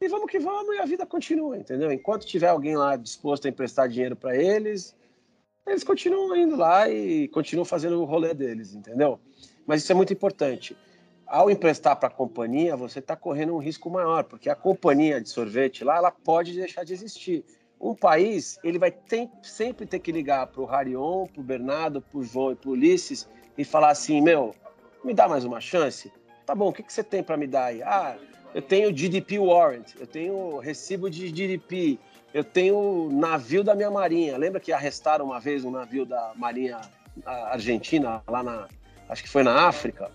[0.00, 1.92] e vamos que vamos, e a vida continua, entendeu?
[1.92, 4.96] Enquanto tiver alguém lá disposto a emprestar dinheiro para eles,
[5.66, 9.20] eles continuam indo lá e continuam fazendo o rolê deles, entendeu?
[9.66, 10.76] Mas isso é muito importante.
[11.26, 15.28] Ao emprestar para a companhia, você está correndo um risco maior, porque a companhia de
[15.28, 17.44] sorvete lá, ela pode deixar de existir.
[17.80, 22.02] Um país, ele vai ter, sempre ter que ligar para o Harion, para o Bernardo,
[22.02, 24.54] para o João e para o Ulisses e falar assim, meu,
[25.02, 26.12] me dá mais uma chance?
[26.44, 27.82] Tá bom, o que, que você tem para me dar aí?
[27.82, 28.16] Ah,
[28.54, 31.98] eu tenho GDP warrant, eu tenho recibo de GDP,
[32.34, 34.36] eu tenho navio da minha marinha.
[34.36, 36.80] Lembra que arrestaram uma vez um navio da marinha
[37.24, 38.68] argentina lá na,
[39.12, 40.10] acho que foi na África?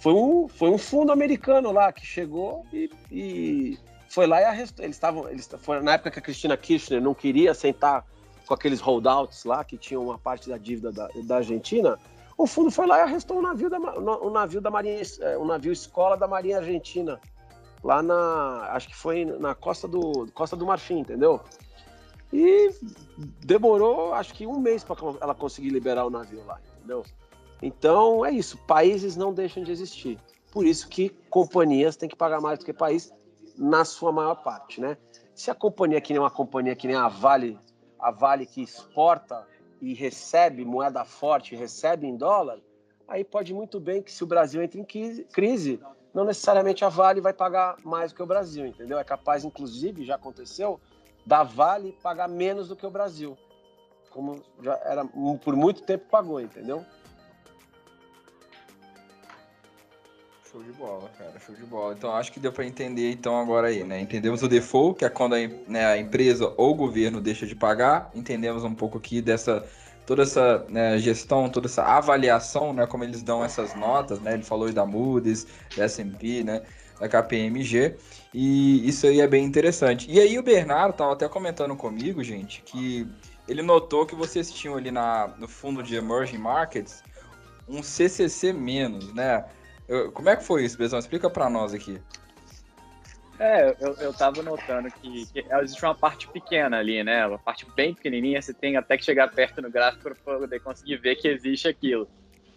[0.00, 3.78] Foi um, foi um fundo americano lá que chegou e, e
[4.08, 4.84] foi lá e arrestou.
[4.84, 8.04] Eles estavam, eles foi na época que a Cristina Kirchner não queria sentar
[8.44, 11.98] com aqueles holdouts lá que tinham uma parte da dívida da, da Argentina
[12.36, 15.44] o fundo foi lá e arrestou um navio da, um navio da Marinha, é, um
[15.44, 17.20] navio escola da Marinha Argentina,
[17.84, 21.40] lá na, acho que foi na costa do, costa do Marfim, entendeu?
[22.32, 22.70] E
[23.44, 27.04] demorou, acho que um mês para ela conseguir liberar o navio lá, entendeu?
[27.62, 30.18] Então é isso, países não deixam de existir.
[30.50, 33.12] Por isso que companhias têm que pagar mais do que país
[33.56, 34.98] na sua maior parte, né?
[35.34, 37.58] Se a companhia que nem uma companhia que nem a Vale,
[37.98, 39.46] a Vale que exporta
[39.80, 42.58] e recebe moeda forte, recebe em dólar,
[43.08, 45.80] aí pode muito bem que se o Brasil entra em crise,
[46.12, 48.98] não necessariamente a Vale vai pagar mais do que o Brasil, entendeu?
[48.98, 50.80] É capaz, inclusive, já aconteceu,
[51.24, 53.38] da Vale pagar menos do que o Brasil,
[54.10, 55.04] como já era
[55.42, 56.84] por muito tempo pagou, entendeu?
[60.52, 61.94] Show de bola, cara, show de bola.
[61.94, 63.98] Então acho que deu para entender então agora aí, né?
[63.98, 67.56] Entendemos o default, que é quando a, né, a empresa ou o governo deixa de
[67.56, 68.10] pagar.
[68.14, 69.66] Entendemos um pouco aqui dessa
[70.04, 74.34] toda essa né, gestão, toda essa avaliação, né, como eles dão essas notas, né?
[74.34, 76.60] Ele falou da Moody's, da S&P, né,
[77.00, 77.96] da KPMG,
[78.34, 80.10] e isso aí é bem interessante.
[80.10, 83.08] E aí o Bernardo tava até comentando comigo, gente, que
[83.48, 87.02] ele notou que vocês tinham ali na, no fundo de emerging markets
[87.66, 89.46] um CCC menos, né?
[90.14, 90.98] Como é que foi isso, Bezão?
[90.98, 92.00] Explica para nós aqui.
[93.38, 97.26] É, eu, eu tava notando que, que, existe uma parte pequena ali, né?
[97.26, 100.98] Uma parte bem pequenininha, você tem até que chegar perto no gráfico para poder conseguir
[100.98, 102.08] ver que existe aquilo.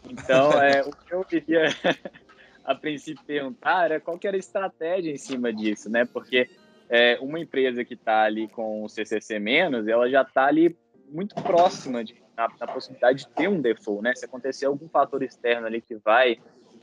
[0.07, 1.65] Então, é, o que eu queria
[2.63, 6.05] a princípio perguntar era qual que era a estratégia em cima disso, né?
[6.05, 6.49] Porque
[6.89, 9.41] é, uma empresa que está ali com o CCC
[9.87, 10.77] ela já está ali
[11.09, 14.13] muito próxima de, na, na, possibilidade de ter um default, né?
[14.15, 16.37] Se acontecer algum fator externo ali que vai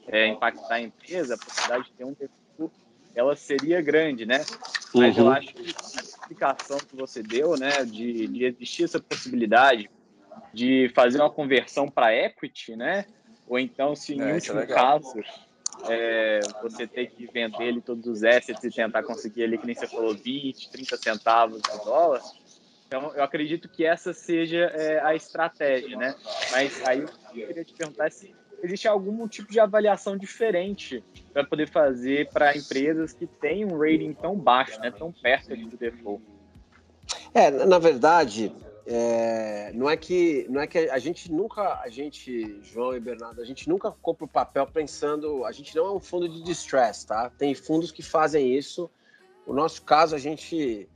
[0.09, 2.75] é, impactar a empresa, a possibilidade de ter um default,
[3.15, 4.45] ela seria grande, né?
[4.95, 5.25] Mas uhum.
[5.25, 9.91] eu acho que a explicação que você deu, né, de, de existir essa possibilidade
[10.53, 13.07] de fazer uma conversão para equity, né?
[13.47, 15.15] Ou então, se em é, é último é caso
[15.89, 19.75] é, você ter que vender ele todos os assets e tentar conseguir ali, que nem
[19.75, 22.23] você falou, 20, 30 centavos de dólar.
[22.87, 26.15] Então, eu acredito que essa seja é, a estratégia, né?
[26.51, 27.09] Mas aí eu
[27.47, 31.03] queria te perguntar se existe algum tipo de avaliação diferente
[31.33, 35.77] para poder fazer para empresas que têm um rating tão baixo, né, tão perto do
[35.77, 36.23] default?
[37.35, 38.55] É, na verdade,
[38.87, 43.41] é, não é que não é que a gente nunca, a gente, João e Bernardo,
[43.41, 47.07] a gente nunca compra o papel pensando, a gente não é um fundo de distress,
[47.07, 47.31] tá?
[47.31, 48.91] Tem fundos que fazem isso.
[49.47, 50.89] No nosso caso, a gente,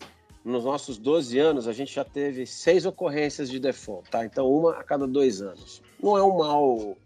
[0.45, 4.25] nos nossos 12 anos, a gente já teve seis ocorrências de default, tá?
[4.25, 5.83] Então, uma a cada dois anos.
[6.01, 6.97] Não é um mal.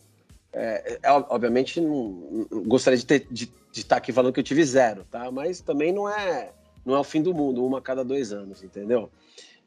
[0.53, 5.05] É, é, obviamente, não, gostaria de, de, de estar aqui falando que eu tive zero,
[5.11, 5.31] tá?
[5.31, 6.53] Mas também não é,
[6.85, 9.11] não é o fim do mundo, uma a cada dois anos, entendeu?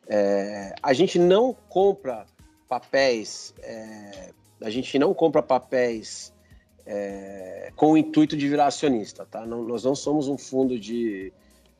[0.07, 2.25] É, a gente não compra
[2.67, 4.31] papéis, é,
[4.61, 6.34] a gente não compra papéis
[6.86, 9.45] é, com o intuito de virar acionista, tá?
[9.45, 11.31] Não, nós não somos um fundo de,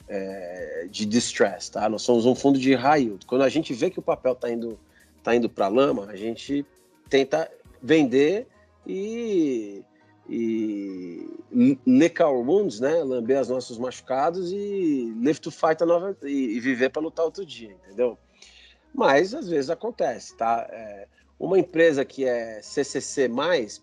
[0.08, 1.90] é, de distress, tá?
[1.90, 3.26] Nós somos um fundo de yield.
[3.26, 4.80] Quando a gente vê que o papel está indo,
[5.22, 6.66] tá indo para a lama, a gente
[7.10, 7.52] tenta
[7.82, 8.48] vender
[8.88, 9.84] e
[10.30, 11.28] e
[12.22, 13.04] our wounds, né?
[13.04, 17.26] Lamber os nossos machucados e live to fight a nova e, e viver para lutar
[17.26, 18.18] outro dia, entendeu?
[18.94, 20.68] Mas às vezes acontece, tá?
[20.72, 21.08] É,
[21.40, 23.30] uma empresa que é CCC+,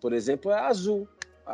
[0.01, 1.07] por exemplo, é a Azul,
[1.45, 1.53] a,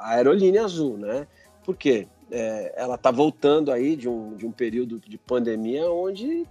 [0.00, 1.26] a aerolínea Azul, né?
[1.64, 2.08] Por quê?
[2.30, 6.48] É, ela está voltando aí de um, de um período de pandemia onde,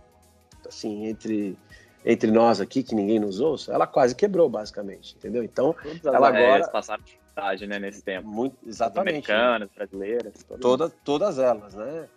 [0.67, 1.57] assim, entre
[2.05, 5.43] entre nós aqui, que ninguém nos ouça, ela quase quebrou, basicamente, entendeu?
[5.43, 6.67] Então, Todas ela agora...
[6.67, 8.27] passaram dificuldade, né, nesse tempo.
[8.27, 9.31] Muito, exatamente.
[9.31, 10.33] Americanas, brasileiras.
[10.59, 12.07] Todas, todas elas, né?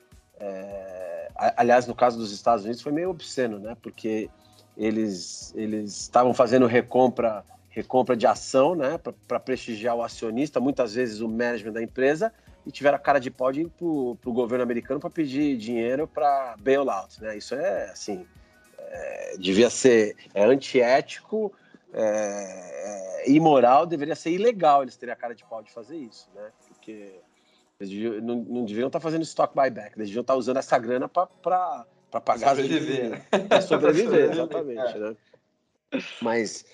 [0.41, 1.29] É...
[1.57, 3.77] Aliás, no caso dos Estados Unidos foi meio obsceno, né?
[3.83, 4.31] Porque
[4.77, 8.99] eles eles estavam fazendo recompra recompra de ação, né?
[9.27, 12.33] Para prestigiar o acionista, muitas vezes o management da empresa,
[12.65, 16.07] e tiveram a cara de pau de ir para o governo americano para pedir dinheiro
[16.07, 17.37] para bailout, né?
[17.37, 18.25] Isso é, assim
[18.95, 21.53] é, devia ser é, antiético,
[21.93, 26.29] é, é, imoral, deveria ser ilegal eles terem a cara de pau de fazer isso,
[26.35, 26.51] né?
[26.69, 27.13] Porque
[27.81, 31.09] eles deviam, não, não, deviam estar fazendo stock buyback, eles deviam estar usando essa grana
[31.09, 31.27] para
[32.25, 35.17] pagar sobreviver, para sobreviver, exatamente, né?
[36.23, 36.65] Mas,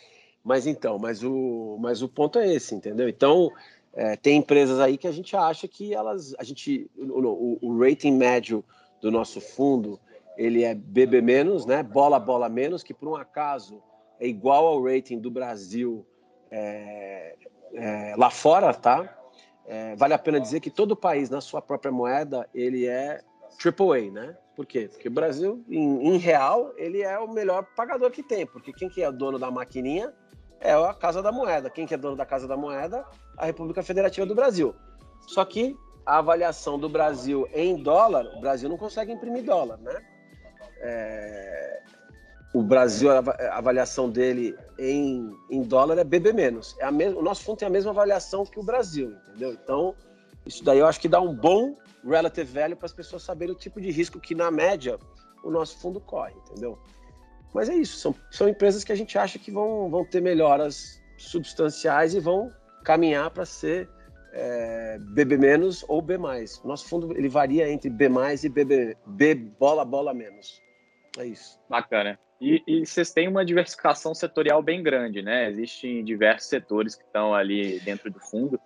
[0.45, 3.09] mas então, mas o, mas o ponto é esse, entendeu?
[3.09, 3.51] Então
[3.95, 7.79] é, tem empresas aí que a gente acha que elas, a gente, o, o, o
[7.79, 8.63] rating médio
[9.01, 9.99] do nosso fundo
[10.37, 11.83] ele é BB menos, né?
[11.83, 13.83] Bola bola menos, que por um acaso
[14.19, 16.07] é igual ao rating do Brasil
[16.51, 17.37] é,
[17.75, 19.17] é, lá fora, tá?
[19.67, 23.23] É, vale a pena dizer que todo país na sua própria moeda ele é
[23.65, 24.37] AAA, né?
[24.57, 24.89] Por quê?
[24.91, 28.89] Porque o Brasil, em, em, real, ele é o melhor pagador que tem, porque quem
[28.89, 30.13] que é o dono da maquininha
[30.61, 31.71] é a Casa da Moeda.
[31.71, 33.07] Quem que é dono da Casa da Moeda?
[33.39, 34.75] A República Federativa do Brasil.
[35.27, 40.05] Só que a avaliação do Brasil em dólar, o Brasil não consegue imprimir dólar, né?
[40.81, 41.83] É,
[42.53, 43.23] o Brasil, a
[43.53, 46.77] avaliação dele em, em dólar é BB menos.
[46.79, 49.53] É a o nosso fundo tem a mesma avaliação que o Brasil, entendeu?
[49.53, 49.95] Então,
[50.45, 53.59] isso daí eu acho que dá um bom relative value para as pessoas saberem o
[53.59, 54.99] tipo de risco que, na média,
[55.45, 56.79] o nosso fundo corre, entendeu?
[57.55, 61.01] Mas é isso, são, são empresas que a gente acha que vão, vão ter melhoras
[61.17, 62.51] substanciais e vão
[62.85, 63.89] caminhar para ser
[64.33, 66.63] é, BB menos ou B mais.
[66.65, 70.63] Nosso fundo ele varia entre B mais e BB, B bola bola menos.
[71.19, 71.59] É isso.
[71.69, 72.19] Bacana.
[72.41, 75.49] E, e, vocês têm uma diversificação setorial bem grande, né?
[75.51, 78.59] Existem diversos setores que estão ali dentro do fundo.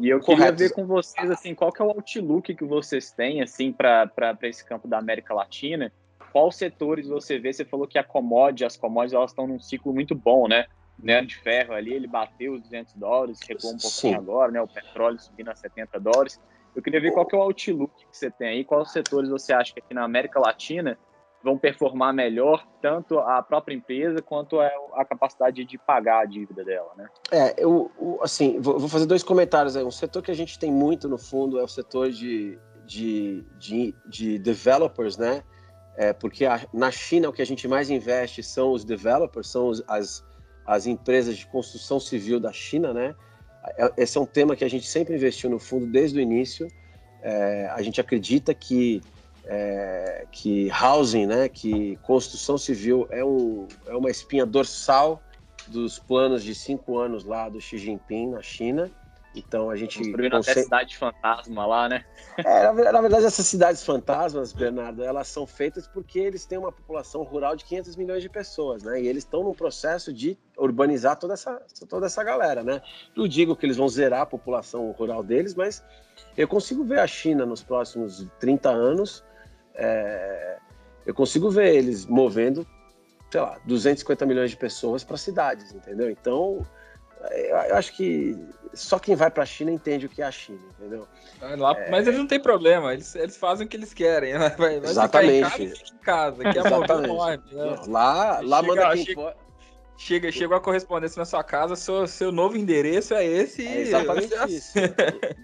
[0.00, 0.40] E eu Correto.
[0.40, 4.10] queria ver com vocês assim, qual que é o outlook que vocês têm assim para
[4.42, 5.92] esse campo da América Latina?
[6.32, 7.52] Quais setores você vê?
[7.52, 10.64] Você falou que a commodity, as commodities elas estão num ciclo muito bom, né?
[10.98, 14.14] né de ferro ali, ele bateu os 200 dólares, recuou um pouquinho Sim.
[14.14, 14.62] agora, né?
[14.62, 16.40] O petróleo subindo a 70 dólares.
[16.74, 19.52] Eu queria ver qual que é o outlook que você tem aí, quais setores você
[19.52, 20.98] acha que aqui na América Latina
[21.42, 26.92] vão performar melhor tanto a própria empresa quanto a, capacidade de pagar a dívida dela,
[26.96, 27.08] né?
[27.30, 27.90] É, eu,
[28.22, 29.84] assim, vou, vou, fazer dois comentários aí.
[29.84, 33.94] Um setor que a gente tem muito no fundo é o setor de, de, de,
[34.06, 35.42] de developers, né?
[35.96, 39.68] É, porque a, na China o que a gente mais investe são os developers, são
[39.68, 40.24] os, as,
[40.64, 43.14] as empresas de construção civil da China, né?
[43.76, 46.68] É, esse é um tema que a gente sempre investiu no fundo desde o início.
[47.22, 49.02] É, a gente acredita que
[49.44, 55.22] é, que housing, né, que construção civil é, um, é uma espinha dorsal
[55.68, 58.90] dos planos de cinco anos lá do Xi Jinping na China.
[59.34, 59.98] Então a gente.
[59.98, 60.50] Construindo consegue...
[60.58, 62.04] até cidade fantasma lá, né?
[62.38, 67.22] É, na, verdade, essas cidades fantasmas, Bernardo, elas são feitas porque eles têm uma população
[67.22, 69.02] rural de 500 milhões de pessoas, né?
[69.02, 72.80] E eles estão num processo de urbanizar toda essa, toda essa galera, né?
[73.14, 75.84] Não digo que eles vão zerar a população rural deles, mas
[76.36, 79.22] eu consigo ver a China nos próximos 30 anos
[79.74, 80.58] é,
[81.06, 82.66] eu consigo ver eles movendo,
[83.30, 86.10] sei lá, 250 milhões de pessoas para cidades, entendeu?
[86.10, 86.66] Então,
[87.30, 88.36] eu acho que
[88.74, 91.06] só quem vai para a China entende o que é a China, entendeu?
[91.40, 91.90] Lá, é...
[91.90, 94.32] Mas eles não têm problema, eles, eles fazem o que eles querem.
[94.32, 94.48] Né?
[94.56, 95.62] Vai, vai Exatamente.
[95.62, 97.54] Em casa, em casa, que é Exatamente.
[97.54, 97.76] Né?
[97.86, 99.36] Lá, lá chega, manda quem chega,
[99.96, 103.66] chega, chega a correspondência na sua casa, seu, seu novo endereço é esse.
[103.66, 104.72] É exatamente isso.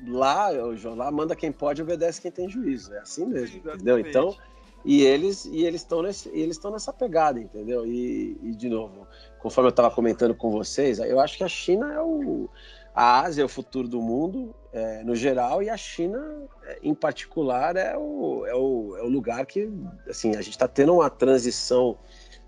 [0.06, 0.48] lá,
[0.94, 2.92] lá manda quem pode, obedece quem tem juízo.
[2.94, 3.76] É assim mesmo, exatamente.
[3.76, 3.98] entendeu?
[3.98, 4.36] Então,
[4.84, 7.86] e eles e eles estão nesse eles estão nessa pegada, entendeu?
[7.86, 9.06] E, e de novo,
[9.38, 12.48] conforme eu estava comentando com vocês, eu acho que a China é o
[12.94, 16.18] a Ásia é o futuro do mundo é, no geral e a China
[16.64, 19.70] é, em particular é o, é o, é o lugar que
[20.08, 21.96] assim a gente está tendo uma transição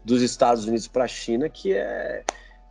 [0.04, 2.24] dos Estados Unidos para a China que é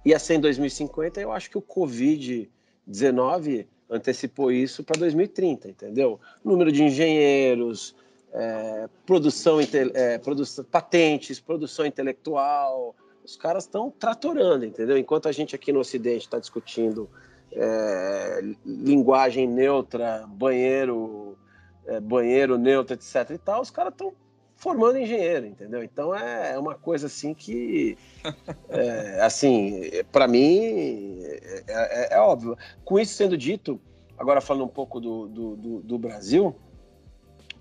[0.06, 2.50] ia ser em 2050 eu acho que o Covid
[2.86, 7.96] 19 antecipou isso para 2030 entendeu número de engenheiros
[8.32, 15.56] é, produção, é, produção patentes produção intelectual os caras estão tratorando entendeu enquanto a gente
[15.56, 17.10] aqui no Ocidente está discutindo
[17.52, 21.38] é, linguagem neutra, banheiro,
[21.86, 23.32] é, banheiro neutro, etc.
[23.32, 24.14] e tal, os caras estão
[24.60, 25.82] formando engenheiro, entendeu?
[25.84, 27.98] Então é, é uma coisa assim que,
[28.70, 32.58] é, assim, para mim é, é, é, óbvio.
[32.84, 33.80] Com isso sendo dito,
[34.18, 36.54] agora falando um pouco do, do, do, do Brasil,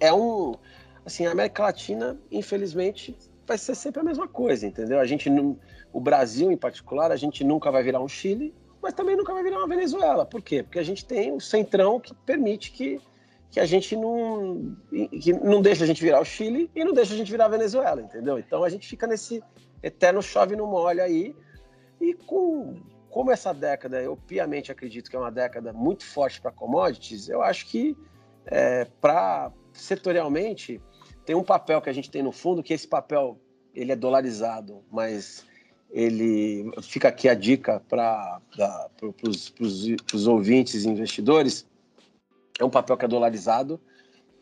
[0.01, 0.55] é um,
[1.07, 4.99] assim, a América Latina, infelizmente, vai ser sempre a mesma coisa, entendeu?
[4.99, 5.31] A gente,
[5.93, 9.43] o Brasil em particular, a gente nunca vai virar um Chile mas também nunca vai
[9.43, 10.25] virar uma Venezuela.
[10.25, 10.63] Por quê?
[10.63, 13.01] Porque a gente tem o centrão que permite que,
[13.51, 17.15] que a gente não que não deixa a gente virar o Chile e não deixa
[17.15, 18.39] a gente virar a Venezuela, entendeu?
[18.39, 19.43] Então a gente fica nesse
[19.83, 21.35] eterno chove no molho aí
[22.01, 22.77] e com
[23.11, 27.43] como essa década eu piamente acredito que é uma década muito forte para commodities, eu
[27.43, 27.97] acho que
[28.47, 30.81] é, para setorialmente
[31.25, 33.39] tem um papel que a gente tem no fundo que esse papel
[33.75, 35.45] ele é dolarizado, mas
[35.91, 38.41] ele fica aqui a dica para
[39.23, 41.67] os ouvintes e investidores.
[42.59, 43.81] É um papel que é dolarizado,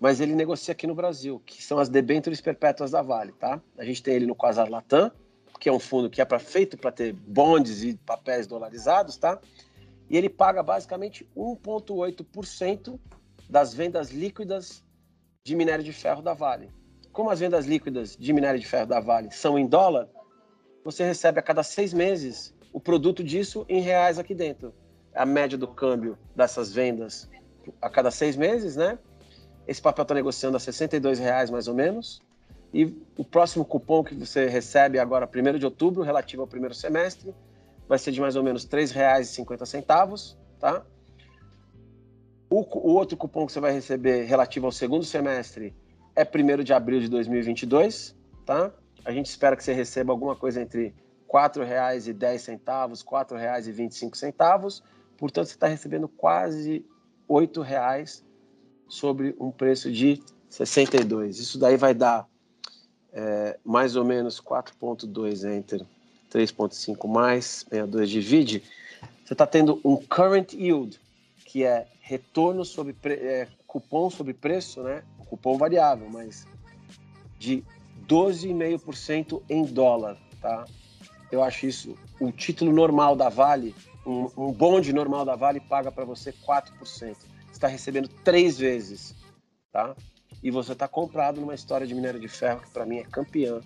[0.01, 3.61] mas ele negocia aqui no Brasil, que são as debêntures perpétuas da Vale, tá?
[3.77, 5.11] A gente tem ele no Quasar Latam,
[5.59, 9.39] que é um fundo que é pra, feito para ter bondes e papéis dolarizados, tá?
[10.09, 12.99] E ele paga basicamente 1,8%
[13.49, 14.85] das vendas líquidas
[15.45, 16.71] de minério de ferro da Vale.
[17.13, 20.09] Como as vendas líquidas de minério de ferro da Vale são em dólar,
[20.85, 24.75] você recebe a cada seis meses o produto disso em reais aqui dentro.
[25.15, 27.29] A média do câmbio dessas vendas
[27.81, 28.99] a cada seis meses, né?
[29.67, 32.23] Esse papel está negociando a 62 reais mais ou menos.
[32.73, 32.85] E
[33.17, 37.35] o próximo cupom que você recebe agora, 1 de outubro, relativo ao primeiro semestre,
[37.89, 40.85] vai ser de mais ou menos R$ 3,50, tá?
[42.49, 45.75] O, o, outro cupom que você vai receber relativo ao segundo semestre
[46.15, 48.15] é 1 de abril de 2022,
[48.45, 48.73] tá?
[49.07, 50.95] a gente espera que você receba alguma coisa entre R$
[51.33, 52.19] 4,10, R$
[52.59, 54.83] 4,25.
[55.17, 56.85] Portanto, você está recebendo quase
[57.29, 58.23] R$ 8,00
[58.89, 61.39] sobre um preço de 62.
[61.39, 62.29] Isso daí vai dar
[63.13, 65.87] é, mais ou menos 4,2 entre
[66.31, 68.63] 3,5 mais 62 divide.
[69.25, 71.01] Você está tendo um current yield,
[71.45, 75.03] que é retorno sobre é, cupom sobre preço, né?
[75.29, 76.47] Cupom variável, mas
[77.39, 77.65] de
[78.07, 80.67] 12,5% em dólar, tá?
[81.31, 81.97] Eu acho isso.
[82.21, 83.75] O título normal da Vale,
[84.07, 86.73] um, bonde normal da Vale paga para você 4%.
[86.85, 87.17] Você
[87.53, 89.15] está recebendo três vezes,
[89.73, 89.97] tá?
[90.43, 93.61] E você está comprado numa história de minério de ferro que para mim é campeã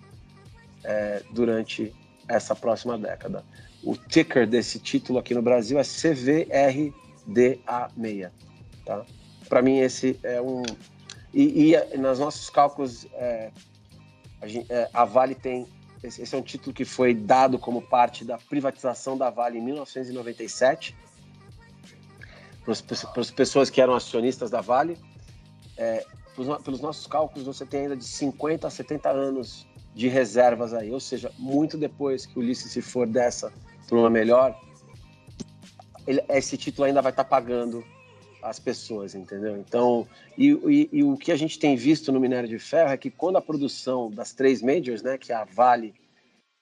[0.85, 1.93] é, durante
[2.29, 3.45] essa próxima década.
[3.83, 8.31] O ticker desse título aqui no Brasil é CVRDA6,
[8.85, 9.05] tá?
[9.49, 10.63] Para mim esse é um
[11.33, 13.51] e, e nos nossos cálculos é,
[14.41, 15.67] a, gente, é, a Vale tem.
[16.03, 19.63] Esse, esse é um título que foi dado como parte da privatização da Vale em
[19.63, 20.97] 1997
[22.65, 24.99] para as pessoas que eram acionistas da Vale.
[25.77, 30.73] É, pelos, pelos nossos cálculos, você tem ainda de 50 a 70 anos de reservas
[30.73, 33.53] aí, ou seja, muito depois que o Ulisses se for dessa
[33.89, 34.59] para uma melhor,
[36.07, 37.85] ele, esse título ainda vai estar tá pagando
[38.43, 39.57] as pessoas, entendeu?
[39.57, 42.97] Então, e, e, e, o que a gente tem visto no minério de ferro é
[42.97, 45.95] que quando a produção das três majors, né, que é a Vale,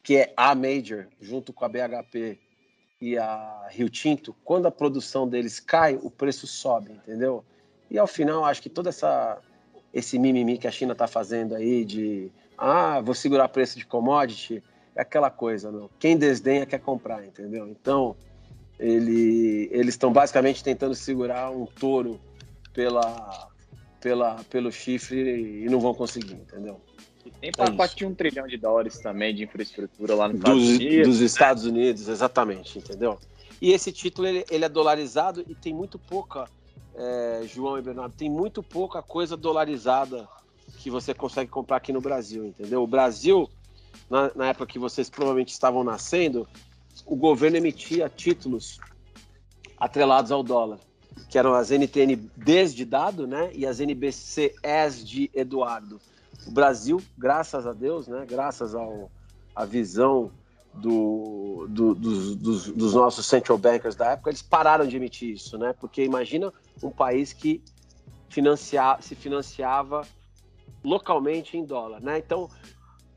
[0.03, 2.39] que é a major, junto com a BHP
[3.01, 7.45] e a Rio Tinto, quando a produção deles cai, o preço sobe, entendeu?
[7.91, 9.39] E ao final, acho que toda essa
[9.93, 14.62] esse mimimi que a China está fazendo aí de ah, vou segurar preço de commodity,
[14.95, 15.89] é aquela coisa, não.
[15.99, 17.68] Quem desdenha quer comprar, entendeu?
[17.68, 18.16] Então,
[18.79, 22.20] ele, eles estão basicamente tentando segurar um touro
[22.72, 23.49] pela,
[24.01, 26.81] pela, pelo chifre e não vão conseguir, entendeu?
[27.26, 30.68] E tem pacote é de um trilhão de dólares também de infraestrutura lá nos Estados
[30.68, 31.09] Unidos.
[31.09, 33.18] Dos Estados Unidos, exatamente, entendeu?
[33.61, 36.49] E esse título ele, ele é dolarizado e tem muito pouca,
[36.95, 40.29] é, João e Bernardo, tem muito pouca coisa dolarizada
[40.79, 42.83] que você consegue comprar aqui no Brasil, entendeu?
[42.83, 43.51] O Brasil,
[44.09, 46.47] na, na época que vocês provavelmente estavam nascendo,
[47.07, 48.78] o governo emitia títulos
[49.78, 50.78] atrelados ao dólar,
[51.28, 56.01] que eram as NTN-Ds de dado, né, e as NBC-S de Eduardo.
[56.46, 59.11] O Brasil, graças a Deus, né, graças ao,
[59.55, 60.30] à visão
[60.74, 65.59] do, do, dos, dos, dos, nossos central bankers da época, eles pararam de emitir isso,
[65.59, 65.74] né?
[65.78, 67.62] Porque imagina um país que
[69.01, 70.07] se financiava
[70.84, 72.18] localmente em dólar, né?
[72.18, 72.49] Então,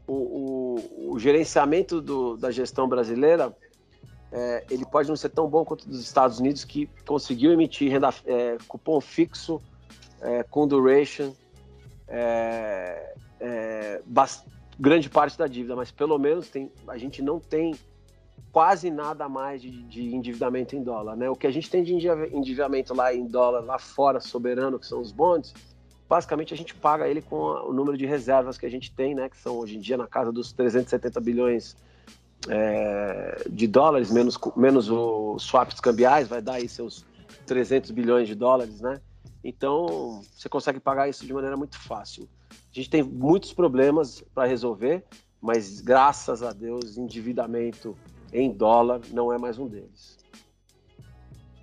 [0.07, 3.55] o, o, o gerenciamento do, da gestão brasileira
[4.31, 8.09] é, ele pode não ser tão bom quanto dos Estados Unidos, que conseguiu emitir renda,
[8.25, 9.61] é, cupom fixo
[10.21, 11.33] é, com duration
[12.07, 14.01] é, é,
[14.79, 17.75] grande parte da dívida, mas pelo menos tem, a gente não tem
[18.51, 21.15] quase nada mais de, de, endividamento em dólar.
[21.15, 21.29] Né?
[21.29, 24.99] O que a gente tem de endividamento lá em dólar, lá fora, soberano, que são
[24.99, 25.53] os bonds,
[26.09, 29.29] basicamente a gente paga ele com o número de reservas que a gente tem, né?
[29.29, 31.75] que são hoje em dia na casa dos 370 bilhões
[32.49, 37.05] é, de dólares, menos, menos os swaps cambiais, vai dar aí seus
[37.45, 38.99] 300 bilhões de dólares, né?
[39.43, 42.27] Então, você consegue pagar isso de maneira muito fácil.
[42.51, 45.03] A gente tem muitos problemas para resolver,
[45.41, 47.97] mas graças a Deus, endividamento
[48.31, 50.20] em dólar não é mais um deles.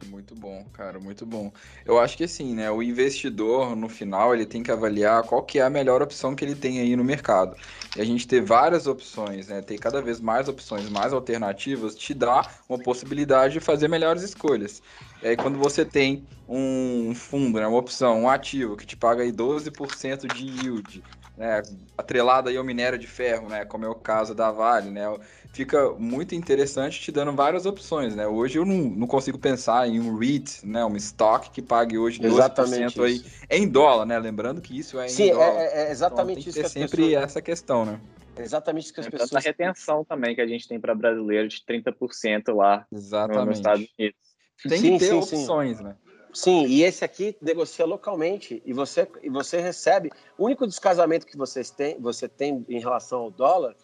[0.08, 1.52] Muito bom, cara, muito bom.
[1.84, 5.58] Eu acho que assim, né, o investidor no final ele tem que avaliar qual que
[5.58, 7.56] é a melhor opção que ele tem aí no mercado.
[7.94, 12.14] E a gente ter várias opções, né, ter cada vez mais opções, mais alternativas, te
[12.14, 14.80] dá uma possibilidade de fazer melhores escolhas.
[15.20, 19.22] E aí quando você tem um fundo, né, uma opção, um ativo que te paga
[19.22, 21.04] aí 12% de yield,
[21.36, 21.60] né,
[21.98, 25.02] atrelado aí ao minério de ferro, né, como é o caso da Vale, né,
[25.52, 28.26] fica muito interessante te dando várias opções, né?
[28.26, 32.20] Hoje eu não, não consigo pensar em um REIT, né, um stock que pague hoje
[32.20, 33.30] 12% exatamente aí isso.
[33.50, 34.18] em dólar, né?
[34.18, 35.60] Lembrando que isso é Sim, em dólar.
[35.60, 37.24] É, é exatamente então, isso que sempre pessoas...
[37.24, 38.00] essa questão, né?
[38.36, 39.34] É exatamente isso que as é pessoas...
[39.34, 43.46] A retenção também que a gente tem para brasileiro de 30% lá exatamente.
[43.46, 44.16] nos Estados Unidos.
[44.68, 45.84] Tem sim, que ter sim, opções, sim.
[45.84, 45.96] né?
[46.32, 50.10] Sim, e esse aqui negocia localmente e você, e você recebe.
[50.36, 53.74] O único descasamento que vocês têm, você tem em relação ao dólar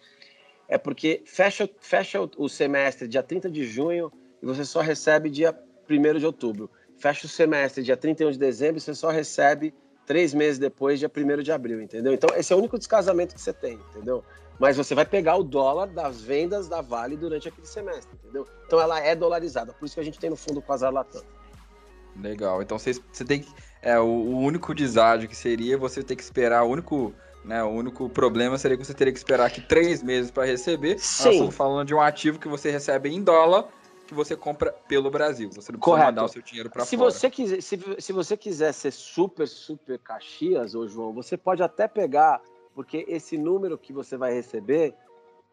[0.67, 4.11] é porque fecha, fecha o, semestre dia 30 de junho
[4.41, 5.57] e você só recebe dia
[5.89, 6.69] 1 de outubro.
[6.97, 9.73] Fecha o semestre dia 31 de dezembro e você só recebe
[10.05, 12.13] três meses depois, dia 1 de abril, entendeu?
[12.13, 14.23] Então, esse é o único descasamento que você tem, entendeu?
[14.59, 18.47] Mas você vai pegar o dólar das vendas da Vale durante aquele semestre, entendeu?
[18.65, 19.73] Então, ela é dolarizada.
[19.73, 21.21] Por isso que a gente tem no fundo o Quasar Latam.
[22.15, 22.61] Legal.
[22.61, 23.53] Então, você, você tem que...
[23.81, 27.13] É, o, o único deságio que seria você ter que esperar, o único
[27.45, 27.63] né?
[27.63, 30.99] O único problema seria que você teria que esperar aqui três meses para receber.
[30.99, 31.25] Sim.
[31.25, 33.67] Nós estamos falando de um ativo que você recebe em dólar
[34.05, 35.49] que você compra pelo Brasil.
[35.49, 36.07] Você não precisa Correto.
[36.07, 37.11] mandar o seu dinheiro para fora.
[37.11, 41.87] Você quiser, se, se você quiser ser super, super Caxias, ô João, você pode até
[41.87, 42.41] pegar,
[42.73, 44.93] porque esse número que você vai receber,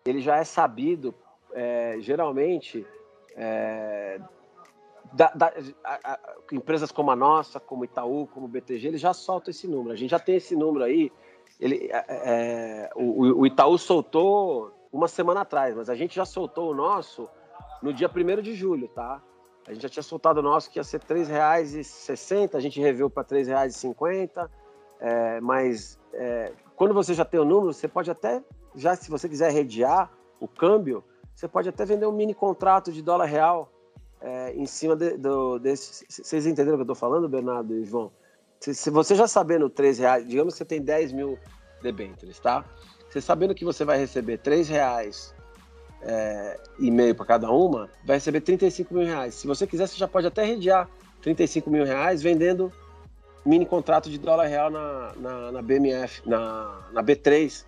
[0.04, 1.14] ele já é sabido,
[1.54, 2.86] é, geralmente,
[3.34, 4.20] é,
[5.12, 5.52] da, da,
[5.84, 6.18] a, a,
[6.52, 9.92] empresas como a nossa, como Itaú, como BTG, eles já soltam esse número.
[9.92, 11.10] A gente já tem esse número aí
[11.60, 16.70] ele, é, é, o, o, Itaú soltou uma semana atrás, mas a gente já soltou
[16.70, 17.28] o nosso
[17.82, 19.22] no dia 1 de julho, tá?
[19.66, 23.08] A gente já tinha soltado o nosso que ia ser R$ 3,60, a gente reveu
[23.08, 24.50] para R$ 3,50,
[25.00, 28.42] é, mas é, quando você já tem o número, você pode até,
[28.74, 33.02] já se você quiser redear o câmbio, você pode até vender um mini contrato de
[33.02, 33.70] dólar real
[34.20, 36.04] é, em cima de, do, desse.
[36.08, 38.12] Vocês entenderam o que eu estou falando, Bernardo e João?
[38.62, 41.36] Se, se você já sabendo 3 reais, digamos que você tem 10 mil
[41.82, 42.64] debêntures, tá?
[43.10, 45.34] Você sabendo que você vai receber 3 reais
[46.00, 49.34] é, e meio para cada uma, vai receber 35 mil reais.
[49.34, 50.88] Se você quiser, você já pode até redear
[51.22, 52.72] 35 mil reais vendendo
[53.44, 57.64] mini contrato de dólar real na, na, na BMF, na, na B3,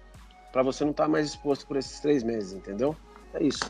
[0.53, 2.97] para você não estar tá mais exposto por esses três meses, entendeu?
[3.35, 3.65] É isso.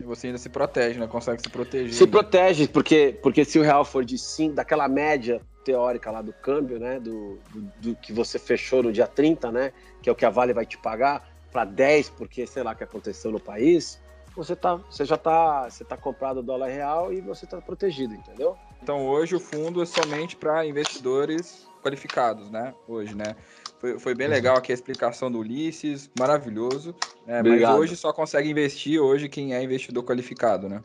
[0.00, 1.06] E você ainda se protege, né?
[1.06, 1.92] Consegue se proteger.
[1.92, 6.32] Se protege, porque, porque se o real for de 5, daquela média teórica lá do
[6.32, 7.00] câmbio, né?
[7.00, 9.72] Do, do, do, que você fechou no dia 30, né?
[10.00, 12.76] Que é o que a Vale vai te pagar, para 10, porque sei lá o
[12.76, 14.00] que aconteceu no país,
[14.36, 18.56] você, tá, você já tá, você tá comprado dólar real e você tá protegido, entendeu?
[18.82, 22.74] Então hoje o fundo é somente para investidores qualificados, né?
[22.86, 23.34] Hoje, né?
[23.78, 26.94] Foi, foi bem legal aqui a explicação do Ulisses, maravilhoso.
[27.26, 27.42] Né?
[27.42, 30.82] Mas hoje só consegue investir hoje quem é investidor qualificado, né?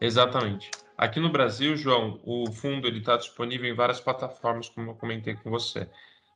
[0.00, 0.70] Exatamente.
[0.96, 5.48] Aqui no Brasil, João, o fundo está disponível em várias plataformas, como eu comentei com
[5.48, 5.88] você.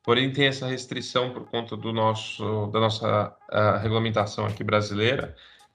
[0.05, 3.37] Porém, tem essa restrição por conta do nosso, da nossa
[3.81, 5.35] regulamentação aqui brasileira,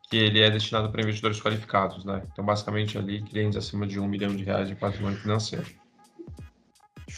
[0.10, 2.24] que ele é destinado para investidores qualificados, né?
[2.32, 5.66] Então, basicamente, ali, clientes acima de um milhão de reais de patrimônio financeiro.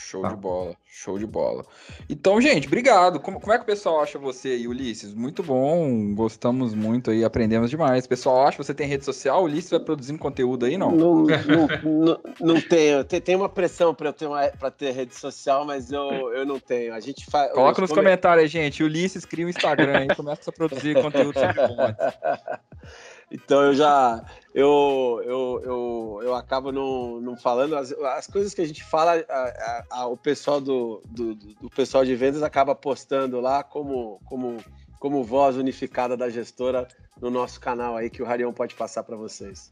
[0.10, 0.30] Show tá.
[0.30, 1.64] de bola, show de bola.
[2.10, 3.20] Então, gente, obrigado.
[3.20, 5.14] Como, como é que o pessoal acha você aí, Ulisses?
[5.14, 8.05] Muito bom, gostamos muito aí, aprendemos demais.
[8.05, 9.41] O pessoal acha que você tem rede social?
[9.41, 10.91] O Ulisses vai produzindo conteúdo aí, não?
[10.91, 13.03] Não, não, não, não tenho.
[13.03, 16.60] Tem, tem uma pressão para eu ter, uma, ter rede social, mas eu, eu não
[16.60, 16.91] tenho.
[16.95, 17.51] A gente faz.
[17.51, 18.01] Coloca nos come...
[18.01, 18.82] comentários, gente.
[18.82, 21.53] Ulisses cria um Instagram e começa a produzir conteúdo sobre
[23.32, 24.23] Então eu já
[24.53, 29.23] eu, eu, eu, eu acabo não, não falando as, as coisas que a gente fala,
[29.30, 34.19] a, a, a, o pessoal do, do, do, pessoal de vendas acaba postando lá como,
[34.25, 34.57] como,
[34.99, 36.88] como voz unificada da gestora
[37.21, 39.71] no nosso canal aí que o Rarião pode passar para vocês.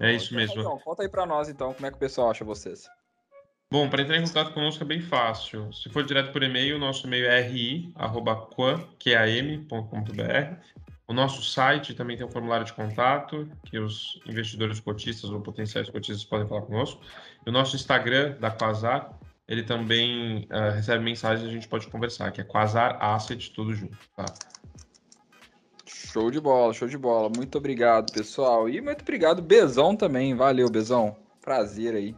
[0.00, 0.60] É isso mesmo.
[0.60, 2.88] Então, conta aí para nós então como é que o pessoal acha vocês.
[3.70, 5.70] Bom, para entrar em contato conosco é bem fácil.
[5.72, 8.06] Se for direto por e-mail, nosso e-mail é ri@qam.com.br
[11.08, 15.88] o nosso site também tem um formulário de contato, que os investidores cotistas ou potenciais
[15.88, 17.00] cotistas podem falar conosco.
[17.46, 21.86] E o nosso Instagram, da Quasar, ele também uh, recebe mensagens e a gente pode
[21.86, 24.24] conversar, que é Quasar Asset, tudo junto, tá?
[25.86, 27.30] Show de bola, show de bola.
[27.36, 28.68] Muito obrigado, pessoal.
[28.68, 30.34] E muito obrigado, Bezão também.
[30.34, 31.16] Valeu, Bezão.
[31.40, 32.16] Prazer aí.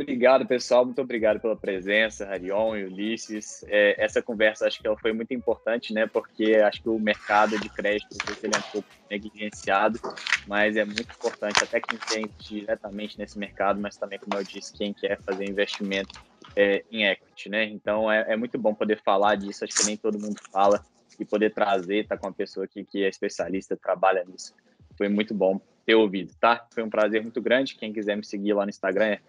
[0.00, 0.84] Obrigado, pessoal.
[0.84, 3.64] Muito obrigado pela presença, Rarion e Ulisses.
[3.64, 6.06] É, essa conversa acho que ela foi muito importante, né?
[6.06, 10.00] Porque acho que o mercado de crédito ele é um pouco negligenciado,
[10.46, 14.72] mas é muito importante até quem tem diretamente nesse mercado, mas também, como eu disse,
[14.72, 16.14] quem quer fazer investimento
[16.54, 17.64] é, em equity, né?
[17.64, 19.64] Então é, é, muito bom poder falar disso.
[19.64, 20.80] Acho que nem todo mundo fala
[21.18, 24.52] e poder trazer, tá com uma pessoa aqui que é especialista, trabalha nisso.
[24.98, 26.66] Foi muito bom ter ouvido, tá?
[26.70, 27.76] Foi um prazer muito grande.
[27.76, 29.20] Quem quiser me seguir lá no Instagram é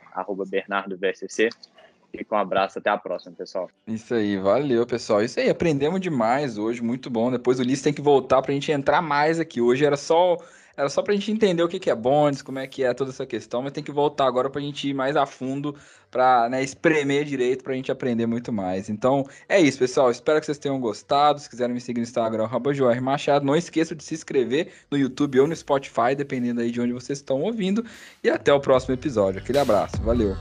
[0.49, 1.49] BernardoVSC.
[2.11, 3.69] Fica um abraço, até a próxima, pessoal.
[3.87, 5.23] Isso aí, valeu, pessoal.
[5.23, 7.31] Isso aí, aprendemos demais hoje, muito bom.
[7.31, 9.61] Depois o Ulisses tem que voltar para a gente entrar mais aqui.
[9.61, 10.37] Hoje era só
[10.79, 12.93] era só para a gente entender o que, que é bonds, como é que é
[12.93, 15.75] toda essa questão, mas tem que voltar agora para a gente ir mais a fundo,
[16.09, 18.87] para né, espremer direito, para a gente aprender muito mais.
[18.89, 20.09] Então, é isso, pessoal.
[20.09, 21.37] Espero que vocês tenham gostado.
[21.37, 23.45] Se quiserem me seguir no Instagram, Joar Machado.
[23.45, 27.19] Não esqueça de se inscrever no YouTube ou no Spotify, dependendo aí de onde vocês
[27.19, 27.83] estão ouvindo.
[28.23, 29.41] E até o próximo episódio.
[29.41, 30.01] Aquele abraço.
[30.01, 30.37] Valeu.